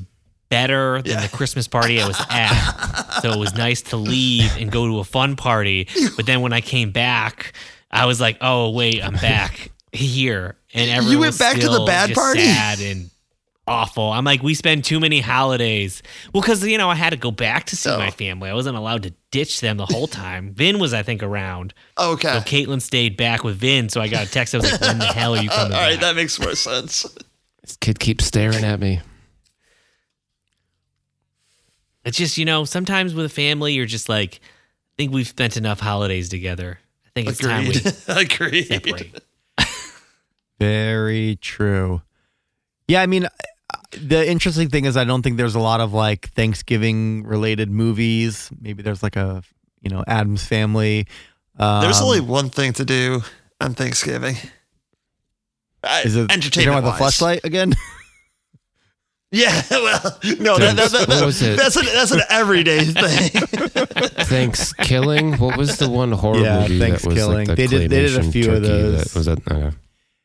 better 0.54 1.02
than 1.02 1.13
Yeah. 1.13 1.22
the 1.28 1.36
Christmas 1.36 1.68
party 1.68 2.00
I 2.02 2.08
was 2.08 2.20
at. 2.30 3.20
so 3.22 3.32
it 3.32 3.39
was 3.39 3.54
nice 3.56 3.82
to 3.84 3.98
leave 3.98 4.56
and 4.58 4.72
go 4.72 4.86
to 4.88 5.00
a 5.00 5.04
fun 5.04 5.36
party. 5.36 5.88
But 6.16 6.26
then 6.28 6.42
when 6.42 6.54
I 6.54 6.62
came 6.62 6.92
back, 6.92 7.54
I 7.89 8.06
was 8.06 8.22
like, 8.22 8.38
"Oh 8.42 8.70
wait, 8.72 9.04
I'm 9.04 9.16
back 9.16 9.72
here." 9.92 10.56
And 10.74 10.89
everyone 10.89 11.12
you 11.12 11.20
went 11.20 11.30
was 11.30 11.38
back 11.39 11.60
to 11.60 11.70
the 11.70 11.84
bad 11.86 12.13
party? 12.13 12.42
Sad 12.46 12.80
and 12.82 13.10
awful. 13.68 14.12
I'm 14.12 14.26
like, 14.26 14.44
we 14.44 14.54
spend 14.56 14.84
too 14.84 15.00
many 15.00 15.22
holidays. 15.22 16.02
Well, 16.34 16.42
because 16.42 16.66
you 16.68 16.78
know 16.78 16.89
I 16.89 16.96
had 16.96 17.12
to 17.12 17.18
go 17.18 17.32
back 17.32 17.66
to 17.68 17.76
see 17.76 17.89
Oh. 17.89 17.98
my 17.98 18.12
family. 18.12 18.50
I 18.50 18.54
wasn't 18.54 18.76
allowed 18.78 19.04
to 19.04 19.13
ditch 19.32 19.62
them 19.62 19.78
the 19.78 19.86
whole 19.86 20.08
time. 20.08 20.54
Vin 20.54 20.80
was, 20.80 20.94
I 20.94 21.02
think, 21.04 21.24
around. 21.24 21.74
Okay. 21.98 22.28
So 22.34 22.39
Caitlin 22.42 22.82
stayed 22.82 23.16
back 23.18 23.44
with 23.44 23.56
Vin. 23.58 23.89
So 23.89 24.02
I 24.02 24.08
got 24.10 24.28
a 24.28 24.30
text. 24.30 24.54
I 24.54 24.58
was 24.58 24.72
like, 24.72 24.82
when 24.82 25.00
the 25.00 25.06
hell 25.06 25.36
are 25.36 25.42
you 25.42 25.50
coming 25.58 25.72
right, 25.72 25.94
back? 25.94 26.02
that 26.02 26.16
makes 26.16 26.39
more 26.39 26.56
sense. 26.56 27.06
This 27.63 27.78
kid 27.78 28.00
keeps 28.00 28.26
staring 28.26 28.63
at 28.66 28.80
me. 28.80 29.00
It's 32.06 32.18
just 32.18 32.38
you 32.38 32.46
know 32.46 32.66
sometimes 32.66 33.13
with 33.13 33.26
a 33.26 33.30
family 33.30 33.74
you're 33.74 33.86
just 33.86 34.10
like, 34.10 34.36
I 34.44 34.94
think 34.98 35.13
we've 35.13 35.28
spent 35.28 35.58
enough 35.58 35.80
holidays 35.80 36.30
together. 36.30 36.80
I 37.06 37.10
think 37.16 37.30
it's 37.30 37.39
time 37.39 37.68
we 37.68 37.76
Agreed. 38.08 38.08
Agreed. 38.08 38.68
separate. 38.68 39.24
Very 40.60 41.38
true. 41.38 42.02
Yeah, 42.88 43.02
I 43.02 43.08
mean, 43.08 43.26
uh, 43.26 43.30
the 43.92 44.30
interesting 44.30 44.70
thing 44.70 44.86
is 44.86 44.98
I 44.98 45.04
don't 45.04 45.22
think 45.22 45.38
there's 45.38 45.56
a 45.56 45.60
lot 45.60 45.82
of 45.82 45.94
like 45.94 46.30
Thanksgiving 46.30 47.24
related 47.24 47.70
movies. 47.70 48.50
Maybe 48.60 48.84
there's 48.84 49.04
like 49.04 49.16
a 49.16 49.44
you 49.82 49.89
know 49.89 50.04
Addams 50.08 50.46
Family. 50.46 51.08
Um, 51.58 51.82
There's 51.82 52.02
only 52.02 52.20
one 52.20 52.50
thing 52.50 52.74
to 52.74 52.86
do 52.86 53.22
on 53.62 53.76
Thanksgiving. 53.76 54.36
Is 56.04 56.16
it 56.16 56.22
entertainment? 56.22 56.22
you 56.22 56.26
know 56.26 56.34
entertainment 56.34 56.80
about 56.80 56.92
the 56.92 56.98
flashlight 56.98 57.42
again? 57.44 57.74
Yeah, 59.36 59.62
well, 59.72 60.19
no, 60.39 60.58
that, 60.60 60.76
that, 60.76 60.91
that, 60.91 61.06
What 61.10 61.26
was 61.26 61.41
it? 61.41 61.58
that's 61.58 61.76
an 61.76 61.86
that's 61.86 62.12
an 62.12 62.22
everyday 62.30 62.80
thing. 62.86 63.30
Thanks 64.26 64.74
killing. 64.74 65.34
What 65.39 65.58
was 65.58 65.78
the 65.78 65.89
one 65.89 66.12
horror 66.12 66.38
Yeah, 66.39 66.60
movie 66.62 66.78
that 66.78 66.91
was 66.91 67.02
Thanksgilling. 67.04 67.34
like 67.34 67.48
the 67.48 67.56
They 67.56 67.67
did- 67.67 67.89
they 67.89 68.02
did 68.04 68.17
a 68.17 68.24
few 68.32 68.52
of 68.54 68.62
those. 68.62 69.06
That, 69.06 69.15
was 69.17 69.26
that? 69.26 69.39
Okay. 69.52 69.76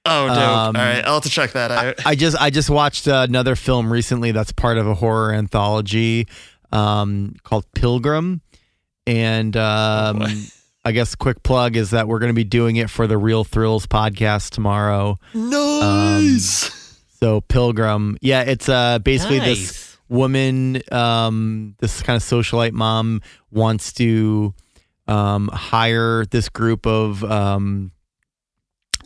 Oh, 0.04 0.26
dope! 0.28 0.36
Um, 0.38 0.76
All 0.76 0.82
right, 0.82 1.04
I'll 1.04 1.14
have 1.14 1.22
to 1.24 1.28
check 1.30 1.52
that 1.52 1.70
out. 1.70 1.96
I 2.06 2.14
just 2.14 2.36
I 2.40 2.50
just 2.50 2.70
watched 2.70 3.06
another 3.06 3.56
film 3.56 3.92
recently 3.92 4.32
that's 4.32 4.52
part 4.52 4.78
of 4.78 4.86
a 4.86 4.94
horror 4.94 5.32
anthology 5.32 6.28
um, 6.70 7.34
called 7.44 7.64
Pilgrim, 7.74 8.40
and 9.06 9.56
um, 9.56 10.18
boy. 10.20 10.26
I 10.84 10.92
guess 10.92 11.14
quick 11.14 11.42
plug 11.42 11.76
is 11.76 11.90
that 11.90 12.08
we're 12.08 12.20
going 12.20 12.30
to 12.30 12.34
be 12.34 12.44
doing 12.44 12.76
it 12.76 12.88
for 12.88 13.06
the 13.06 13.18
Real 13.18 13.44
Thrills 13.44 13.86
podcast 13.86 14.50
tomorrow. 14.50 15.18
nice. 15.34 16.77
So 17.20 17.40
Pilgrim, 17.40 18.16
yeah, 18.20 18.42
it's 18.42 18.68
uh 18.68 19.00
basically 19.00 19.40
this 19.40 19.96
woman, 20.08 20.80
um, 20.92 21.74
this 21.78 22.00
kind 22.02 22.16
of 22.16 22.22
socialite 22.22 22.72
mom 22.72 23.22
wants 23.50 23.92
to 23.94 24.54
um, 25.06 25.48
hire 25.52 26.24
this 26.26 26.48
group 26.48 26.86
of, 26.86 27.24
um, 27.24 27.92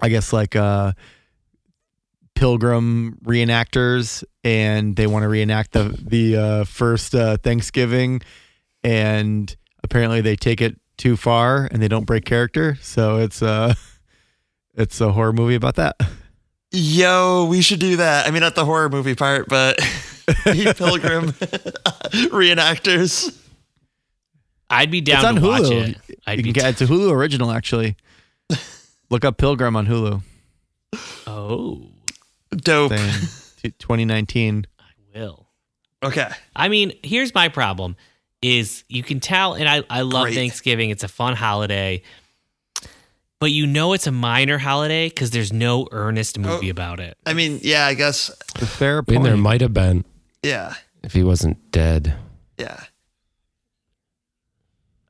I 0.00 0.08
guess, 0.08 0.32
like 0.32 0.56
uh, 0.56 0.92
pilgrim 2.34 3.18
reenactors, 3.24 4.24
and 4.44 4.96
they 4.96 5.06
want 5.06 5.22
to 5.22 5.28
reenact 5.28 5.72
the 5.72 5.96
the 6.06 6.36
uh, 6.36 6.64
first 6.64 7.14
uh, 7.14 7.36
Thanksgiving, 7.38 8.20
and 8.82 9.54
apparently 9.82 10.20
they 10.20 10.36
take 10.36 10.60
it 10.60 10.76
too 10.98 11.16
far 11.16 11.68
and 11.70 11.82
they 11.82 11.88
don't 11.88 12.04
break 12.04 12.24
character, 12.24 12.76
so 12.80 13.16
it's 13.18 13.42
uh 13.42 13.74
it's 14.74 15.00
a 15.00 15.12
horror 15.12 15.32
movie 15.32 15.54
about 15.54 15.76
that. 15.76 15.96
Yo, 16.72 17.44
we 17.50 17.60
should 17.60 17.80
do 17.80 17.96
that. 17.96 18.26
I 18.26 18.30
mean, 18.30 18.40
not 18.40 18.54
the 18.54 18.64
horror 18.64 18.88
movie 18.88 19.14
part, 19.14 19.48
but 19.48 19.78
Pete 20.44 20.76
Pilgrim 20.76 21.26
reenactors. 22.32 23.36
I'd 24.70 24.90
be 24.90 25.00
down 25.02 25.16
it's 25.18 25.24
on 25.26 25.34
to 25.36 25.40
watch 25.42 25.62
Hulu. 25.62 25.88
it. 26.08 26.18
I'd 26.26 26.38
You 26.38 26.44
be 26.44 26.52
can 26.52 26.62
get, 26.62 26.70
it's 26.70 26.80
a 26.80 26.86
Hulu 26.86 27.10
original, 27.12 27.50
actually. 27.50 27.96
Look 29.10 29.24
up 29.24 29.36
Pilgrim 29.36 29.76
on 29.76 29.86
Hulu. 29.86 30.22
oh, 31.26 31.82
Dope. 32.56 32.92
Saying 32.92 33.10
t- 33.62 33.70
2019. 33.78 34.66
I 34.78 34.82
will. 35.14 35.46
Okay. 36.02 36.28
I 36.56 36.68
mean, 36.68 36.92
here's 37.02 37.34
my 37.34 37.48
problem: 37.48 37.96
is 38.40 38.84
you 38.88 39.02
can 39.02 39.20
tell, 39.20 39.54
and 39.54 39.68
I 39.68 39.82
I 39.90 40.00
love 40.02 40.24
Great. 40.24 40.34
Thanksgiving. 40.34 40.90
It's 40.90 41.04
a 41.04 41.08
fun 41.08 41.36
holiday, 41.36 42.02
but 43.42 43.50
you 43.50 43.66
know 43.66 43.92
it's 43.92 44.06
a 44.06 44.12
minor 44.12 44.56
holiday 44.56 45.08
because 45.08 45.32
there's 45.32 45.52
no 45.52 45.88
Ernest 45.90 46.38
oh, 46.38 46.42
movie 46.42 46.68
about 46.68 47.00
it. 47.00 47.18
I 47.26 47.34
mean, 47.34 47.58
yeah, 47.60 47.86
I 47.86 47.94
guess. 47.94 48.30
The 48.56 48.66
fair 48.66 48.98
I 48.98 49.10
mean, 49.10 49.16
point. 49.18 49.24
there 49.24 49.36
might 49.36 49.60
have 49.62 49.74
been 49.74 50.04
Yeah. 50.44 50.74
if 51.02 51.12
he 51.12 51.24
wasn't 51.24 51.72
dead. 51.72 52.14
Yeah. 52.56 52.78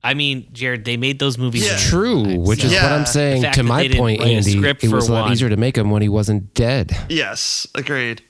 I 0.03 0.14
mean, 0.14 0.49
Jared, 0.55 0.87
they 0.87 0.97
made 0.97 1.18
those 1.18 1.37
movies. 1.37 1.66
Yeah. 1.66 1.77
True, 1.77 2.38
which 2.38 2.64
is 2.64 2.73
Yeah. 2.73 2.85
what 2.85 2.92
I'm 2.92 3.05
saying. 3.05 3.53
To 3.53 3.62
my 3.62 3.87
point, 3.88 4.23
Andy, 4.23 4.59
it 4.66 4.90
was 4.90 5.09
a 5.09 5.12
lot 5.12 5.25
one. 5.25 5.33
easier 5.33 5.51
to 5.51 5.59
make 5.59 5.77
him 5.77 5.90
when 5.90 6.01
he 6.01 6.09
wasn't 6.09 6.55
dead. 6.55 6.97
Yes. 7.11 7.66
Agreed. 7.75 8.23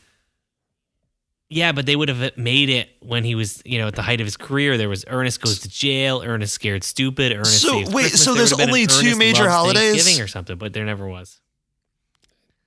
Yeah, 1.53 1.73
but 1.73 1.85
they 1.87 1.97
would 1.97 2.09
have 2.09 2.37
made 2.39 2.71
it 2.71 2.89
when 3.01 3.25
he 3.25 3.35
was, 3.35 3.61
you 3.65 3.79
know, 3.79 3.87
at 3.87 3.95
the 3.95 4.03
height 4.03 4.21
of 4.21 4.27
his 4.27 4.37
career. 4.37 4.79
There 4.79 4.89
was 4.89 5.05
Ernest 5.07 5.41
goes 5.43 5.59
to 5.61 5.69
jail, 5.69 6.23
Ernest 6.25 6.55
scared 6.55 6.83
stupid, 6.83 7.33
Ernest 7.33 7.61
So, 7.61 7.69
saves 7.69 7.91
wait, 7.93 8.03
Christmas. 8.03 8.25
so 8.25 8.33
There 8.33 8.39
there's 8.39 8.55
would 8.57 8.69
only 8.69 8.87
two 8.87 8.99
Ernest 9.07 9.19
major 9.19 9.49
holidays? 9.51 9.91
Thanksgiving 9.93 10.23
or 10.23 10.29
something, 10.29 10.57
but 10.57 10.73
there 10.73 10.85
never 10.85 11.07
was. 11.07 11.41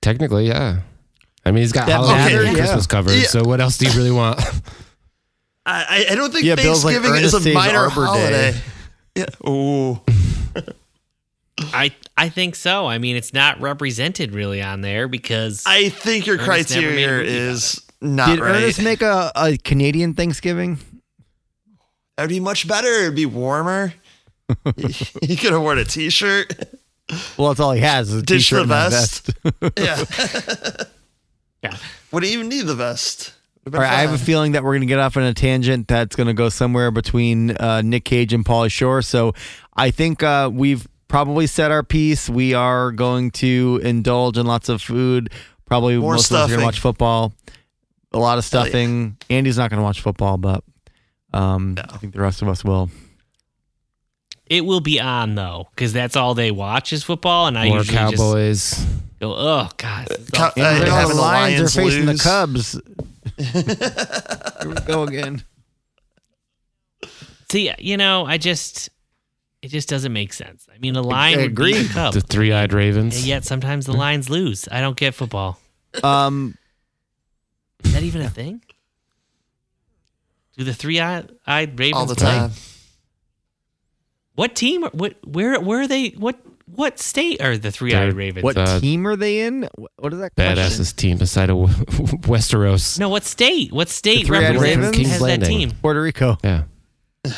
Technically, 0.02 0.46
yeah. 0.48 0.80
I 1.44 1.50
mean, 1.50 1.62
he's 1.62 1.72
got 1.72 1.86
That 1.86 1.92
Halloween 1.94 2.16
matters, 2.16 2.46
and 2.48 2.56
yeah. 2.56 2.62
Christmas 2.64 2.86
covered. 2.86 3.12
Yeah. 3.14 3.22
So 3.26 3.42
what 3.44 3.60
else 3.60 3.76
do 3.78 3.86
you 3.86 3.92
really 3.96 4.10
want? 4.12 4.40
I 5.66 6.06
I- 6.08 6.12
I 6.12 6.14
don't 6.14 6.32
think 6.32 6.44
Yeah, 6.44 6.54
Bill's 6.54 6.84
like, 6.84 6.94
Thanksgiving 6.96 7.24
is 7.24 7.34
a 7.34 7.52
minor 7.52 7.78
Arbor 7.78 8.02
Day. 8.02 8.06
holiday. 8.06 8.54
Yeah. 9.16 9.48
Ooh. 9.50 10.00
I 11.72 11.94
I 12.16 12.28
think 12.28 12.54
so. 12.54 12.86
I 12.86 12.98
mean, 12.98 13.16
it's 13.16 13.32
not 13.32 13.60
represented 13.60 14.32
really 14.32 14.60
on 14.62 14.82
there 14.82 15.08
because 15.08 15.62
I 15.66 15.88
think 15.88 16.26
your 16.26 16.36
Ernest 16.36 16.48
never 16.70 16.80
criteria 16.80 17.08
movie 17.08 17.22
about 17.22 17.26
is 17.26 17.80
not 18.00 18.28
Did 18.28 18.40
right. 18.40 18.56
Ernest 18.56 18.82
make 18.82 19.02
a, 19.02 19.32
a 19.34 19.56
Canadian 19.58 20.14
Thanksgiving? 20.14 20.78
That'd 22.16 22.30
be 22.30 22.40
much 22.40 22.66
better. 22.66 22.88
It'd 22.88 23.14
be 23.14 23.26
warmer. 23.26 23.94
he 25.22 25.36
could 25.36 25.52
have 25.52 25.62
worn 25.62 25.78
a 25.78 25.84
t-shirt. 25.84 26.52
Well, 27.36 27.48
that's 27.48 27.60
all 27.60 27.72
he 27.72 27.80
has 27.80 28.10
is 28.10 28.22
a 28.22 28.22
Ditch 28.22 28.48
t-shirt 28.48 28.68
the 28.68 28.74
and 28.74 28.86
a 28.86 28.90
vest. 28.90 29.30
vest. 29.42 30.82
Yeah. 31.62 31.70
Yeah. 31.70 31.76
Would 32.12 32.22
he 32.22 32.32
even 32.32 32.48
need 32.48 32.66
the 32.66 32.74
vest? 32.74 33.32
All 33.66 33.80
right, 33.80 33.90
I 33.92 34.02
have 34.02 34.12
a 34.12 34.18
feeling 34.18 34.52
that 34.52 34.62
we're 34.62 34.72
going 34.72 34.82
to 34.82 34.86
get 34.86 35.00
off 35.00 35.16
on 35.16 35.24
a 35.24 35.34
tangent 35.34 35.88
that's 35.88 36.14
going 36.14 36.28
to 36.28 36.34
go 36.34 36.48
somewhere 36.48 36.92
between 36.92 37.56
uh, 37.56 37.82
Nick 37.82 38.04
Cage 38.04 38.32
and 38.32 38.44
Pauly 38.44 38.70
Shore. 38.70 39.02
So 39.02 39.34
I 39.74 39.90
think 39.90 40.22
uh, 40.22 40.48
we've 40.52 40.86
probably 41.08 41.48
said 41.48 41.72
our 41.72 41.82
piece. 41.82 42.30
We 42.30 42.54
are 42.54 42.92
going 42.92 43.32
to 43.32 43.80
indulge 43.82 44.38
in 44.38 44.46
lots 44.46 44.68
of 44.68 44.80
food. 44.82 45.32
Probably 45.64 45.96
More 45.96 46.12
most 46.12 46.30
of 46.30 46.36
us 46.36 46.44
are 46.44 46.48
going 46.50 46.60
to 46.60 46.64
watch 46.66 46.78
football. 46.78 47.32
A 48.16 48.18
lot 48.18 48.38
of 48.38 48.50
Hell 48.50 48.62
yeah. 48.62 48.68
stuffing. 48.70 49.16
Andy's 49.30 49.58
not 49.58 49.70
going 49.70 49.78
to 49.78 49.84
watch 49.84 50.00
football, 50.00 50.36
but 50.38 50.64
um, 51.32 51.74
No. 51.74 51.82
I 51.88 51.96
think 51.98 52.12
the 52.14 52.20
rest 52.20 52.42
of 52.42 52.48
us 52.48 52.64
will. 52.64 52.90
it 54.46 54.64
will 54.64 54.80
be 54.80 55.00
on 55.00 55.34
though 55.34 55.68
because 55.74 55.92
that's 55.92 56.16
all 56.16 56.34
they 56.34 56.50
watch 56.50 56.92
is 56.92 57.02
football, 57.04 57.46
and 57.46 57.58
I 57.58 57.68
More 57.68 57.78
usually 57.78 57.98
Cowboys. 57.98 58.70
just 58.70 58.88
go, 59.20 59.34
oh 59.36 59.68
god, 59.76 60.06
this 60.08 60.18
is 60.20 60.30
all- 60.34 60.46
Uh, 60.46 60.78
the 60.78 60.84
the 60.84 60.90
Lions, 60.90 61.16
Lions 61.18 61.60
are 61.76 61.80
facing 61.82 62.06
lose. 62.06 62.22
the 62.22 62.28
Cubs. 62.28 62.80
Here 64.62 64.68
we 64.70 64.74
go 64.86 65.02
again. 65.02 65.42
See, 67.50 67.70
you 67.78 67.96
know, 67.96 68.24
I 68.26 68.38
just 68.38 68.88
it 69.62 69.68
just 69.68 69.88
doesn't 69.88 70.12
make 70.12 70.32
sense. 70.32 70.66
I 70.74 70.78
mean, 70.78 70.96
a 70.96 71.02
lion 71.02 71.38
would 71.40 71.54
beat 71.54 71.76
agreed. 71.76 71.90
a 71.90 71.92
cub, 71.92 72.14
The 72.14 72.20
three-eyed 72.20 72.72
ravens, 72.72 72.96
and 72.98 73.12
ravens. 73.14 73.26
yet 73.26 73.44
sometimes 73.44 73.86
the 73.86 73.92
lions 73.94 74.28
lose. 74.30 74.68
I 74.70 74.80
don't 74.80 74.96
get 74.96 75.14
football. 75.14 75.58
Um, 76.04 76.56
Is 77.84 77.92
that 77.94 78.02
even 78.02 78.22
a 78.22 78.30
thing? 78.30 78.62
Do 80.56 80.64
the 80.64 80.74
three-eyed 80.74 81.30
ravens 81.46 81.92
all 81.94 82.06
the 82.06 82.14
play? 82.14 82.24
time. 82.30 82.50
What 84.34 84.54
team? 84.54 84.82
What? 84.92 85.16
Where? 85.26 85.60
Where 85.60 85.80
are 85.82 85.86
they? 85.86 86.08
What? 86.10 86.38
What 86.74 86.98
state 86.98 87.40
are 87.40 87.56
the 87.56 87.70
three-eyed 87.70 88.08
They're- 88.10 88.14
ravens? 88.14 88.42
what 88.42 88.56
Uh, 88.58 88.80
team 88.80 89.06
are 89.06 89.16
they 89.16 89.40
in? 89.40 89.68
What- 89.76 89.92
What 89.98 90.12
is 90.12 90.18
that? 90.18 90.34
question? 90.34 90.56
Badassest 90.56 90.96
team 90.96 91.16
beside 91.18 91.48
of 91.50 91.56
Westeros. 92.26 92.98
No, 92.98 93.08
what 93.08 93.24
state? 93.24 93.72
What 93.72 93.88
state 93.88 94.22
The 94.22 94.26
Three-Eyed 94.26 94.42
represents 94.56 94.76
Ravens? 94.76 94.96
King's 94.96 95.08
has 95.10 95.18
that 95.20 95.24
Landing. 95.24 95.58
team? 95.58 95.70
Puerto 95.80 96.02
Rico. 96.02 96.38
Yeah. 96.42 96.64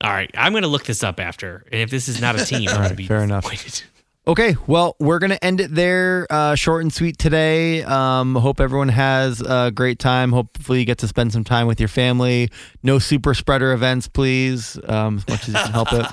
All 0.00 0.10
right, 0.12 0.30
I'm 0.36 0.52
going 0.52 0.62
to 0.64 0.68
look 0.68 0.84
this 0.84 1.02
up 1.02 1.18
after, 1.18 1.64
and 1.72 1.80
if 1.80 1.88
this 1.90 2.08
is 2.08 2.20
not 2.20 2.38
a 2.38 2.44
team, 2.44 2.68
I'm 2.68 2.76
going 2.76 2.88
to 2.90 2.94
be 2.94 3.06
fair 3.06 3.22
enough. 3.22 3.44
disappointed. 3.50 3.82
Okay, 4.26 4.56
well, 4.66 4.96
we're 4.98 5.18
gonna 5.18 5.38
end 5.42 5.60
it 5.60 5.74
there, 5.74 6.26
uh, 6.30 6.54
short 6.54 6.82
and 6.82 6.90
sweet 6.90 7.18
today. 7.18 7.82
Um, 7.82 8.34
hope 8.36 8.58
everyone 8.58 8.88
has 8.88 9.42
a 9.42 9.70
great 9.70 9.98
time. 9.98 10.32
Hopefully, 10.32 10.78
you 10.78 10.86
get 10.86 10.96
to 10.98 11.08
spend 11.08 11.30
some 11.32 11.44
time 11.44 11.66
with 11.66 11.78
your 11.78 11.90
family. 11.90 12.50
No 12.82 12.98
super 12.98 13.34
spreader 13.34 13.72
events, 13.72 14.08
please, 14.08 14.78
um, 14.88 15.18
as 15.18 15.28
much 15.28 15.42
as 15.42 15.48
you 15.48 15.54
can 15.54 15.72
help 15.72 15.88
it. 15.92 16.06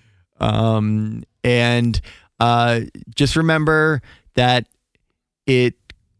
um, 0.40 1.22
and 1.44 2.00
uh, 2.40 2.80
just 3.14 3.36
remember 3.36 4.02
that 4.34 4.66
it 5.46 5.74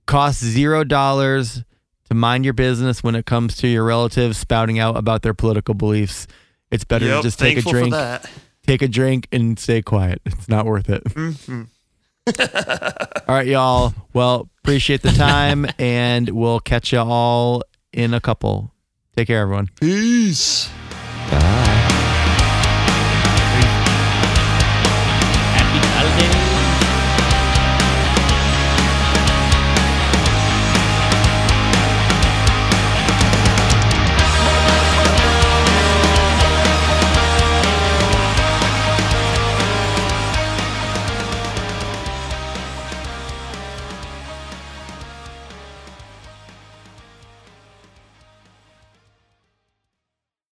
costs 0.07 0.45
zero 0.45 0.85
dollars 0.85 1.65
to 2.09 2.15
mind 2.15 2.45
your 2.45 2.55
business 2.55 3.03
when 3.03 3.17
it 3.17 3.27
comes 3.27 3.57
to 3.57 3.67
your 3.67 3.83
relatives 3.83 4.39
spouting 4.39 4.79
out 4.79 4.97
about 4.97 5.23
their 5.23 5.35
political 5.35 5.75
beliefs. 5.75 6.29
It's 6.71 6.85
better 6.85 7.07
Yep, 7.07 7.17
to 7.17 7.23
just 7.25 7.39
take 7.41 7.59
a 7.59 7.63
drink. 7.63 7.93
Take 8.67 8.83
a 8.83 8.89
drink, 8.89 9.29
and 9.33 9.59
stay 9.59 9.83
quiet. 9.83 10.21
It's 10.27 10.49
not 10.49 10.67
worth 10.67 10.89
it. 10.89 11.05
Mhm. 11.05 11.67
all 13.29 13.35
right, 13.35 13.47
y'all. 13.47 13.93
Well, 14.13 14.49
appreciate 14.63 15.03
the 15.03 15.11
time, 15.13 15.67
and 15.79 16.29
we'll 16.31 16.61
catch 16.61 16.93
you 16.93 16.99
all 17.01 17.63
in 17.93 18.15
a 18.15 18.21
couple. 18.21 18.73
Take 19.17 19.27
care, 19.29 19.41
everyone. 19.43 19.69
Peace. 19.81 20.71
Bye. 21.31 21.69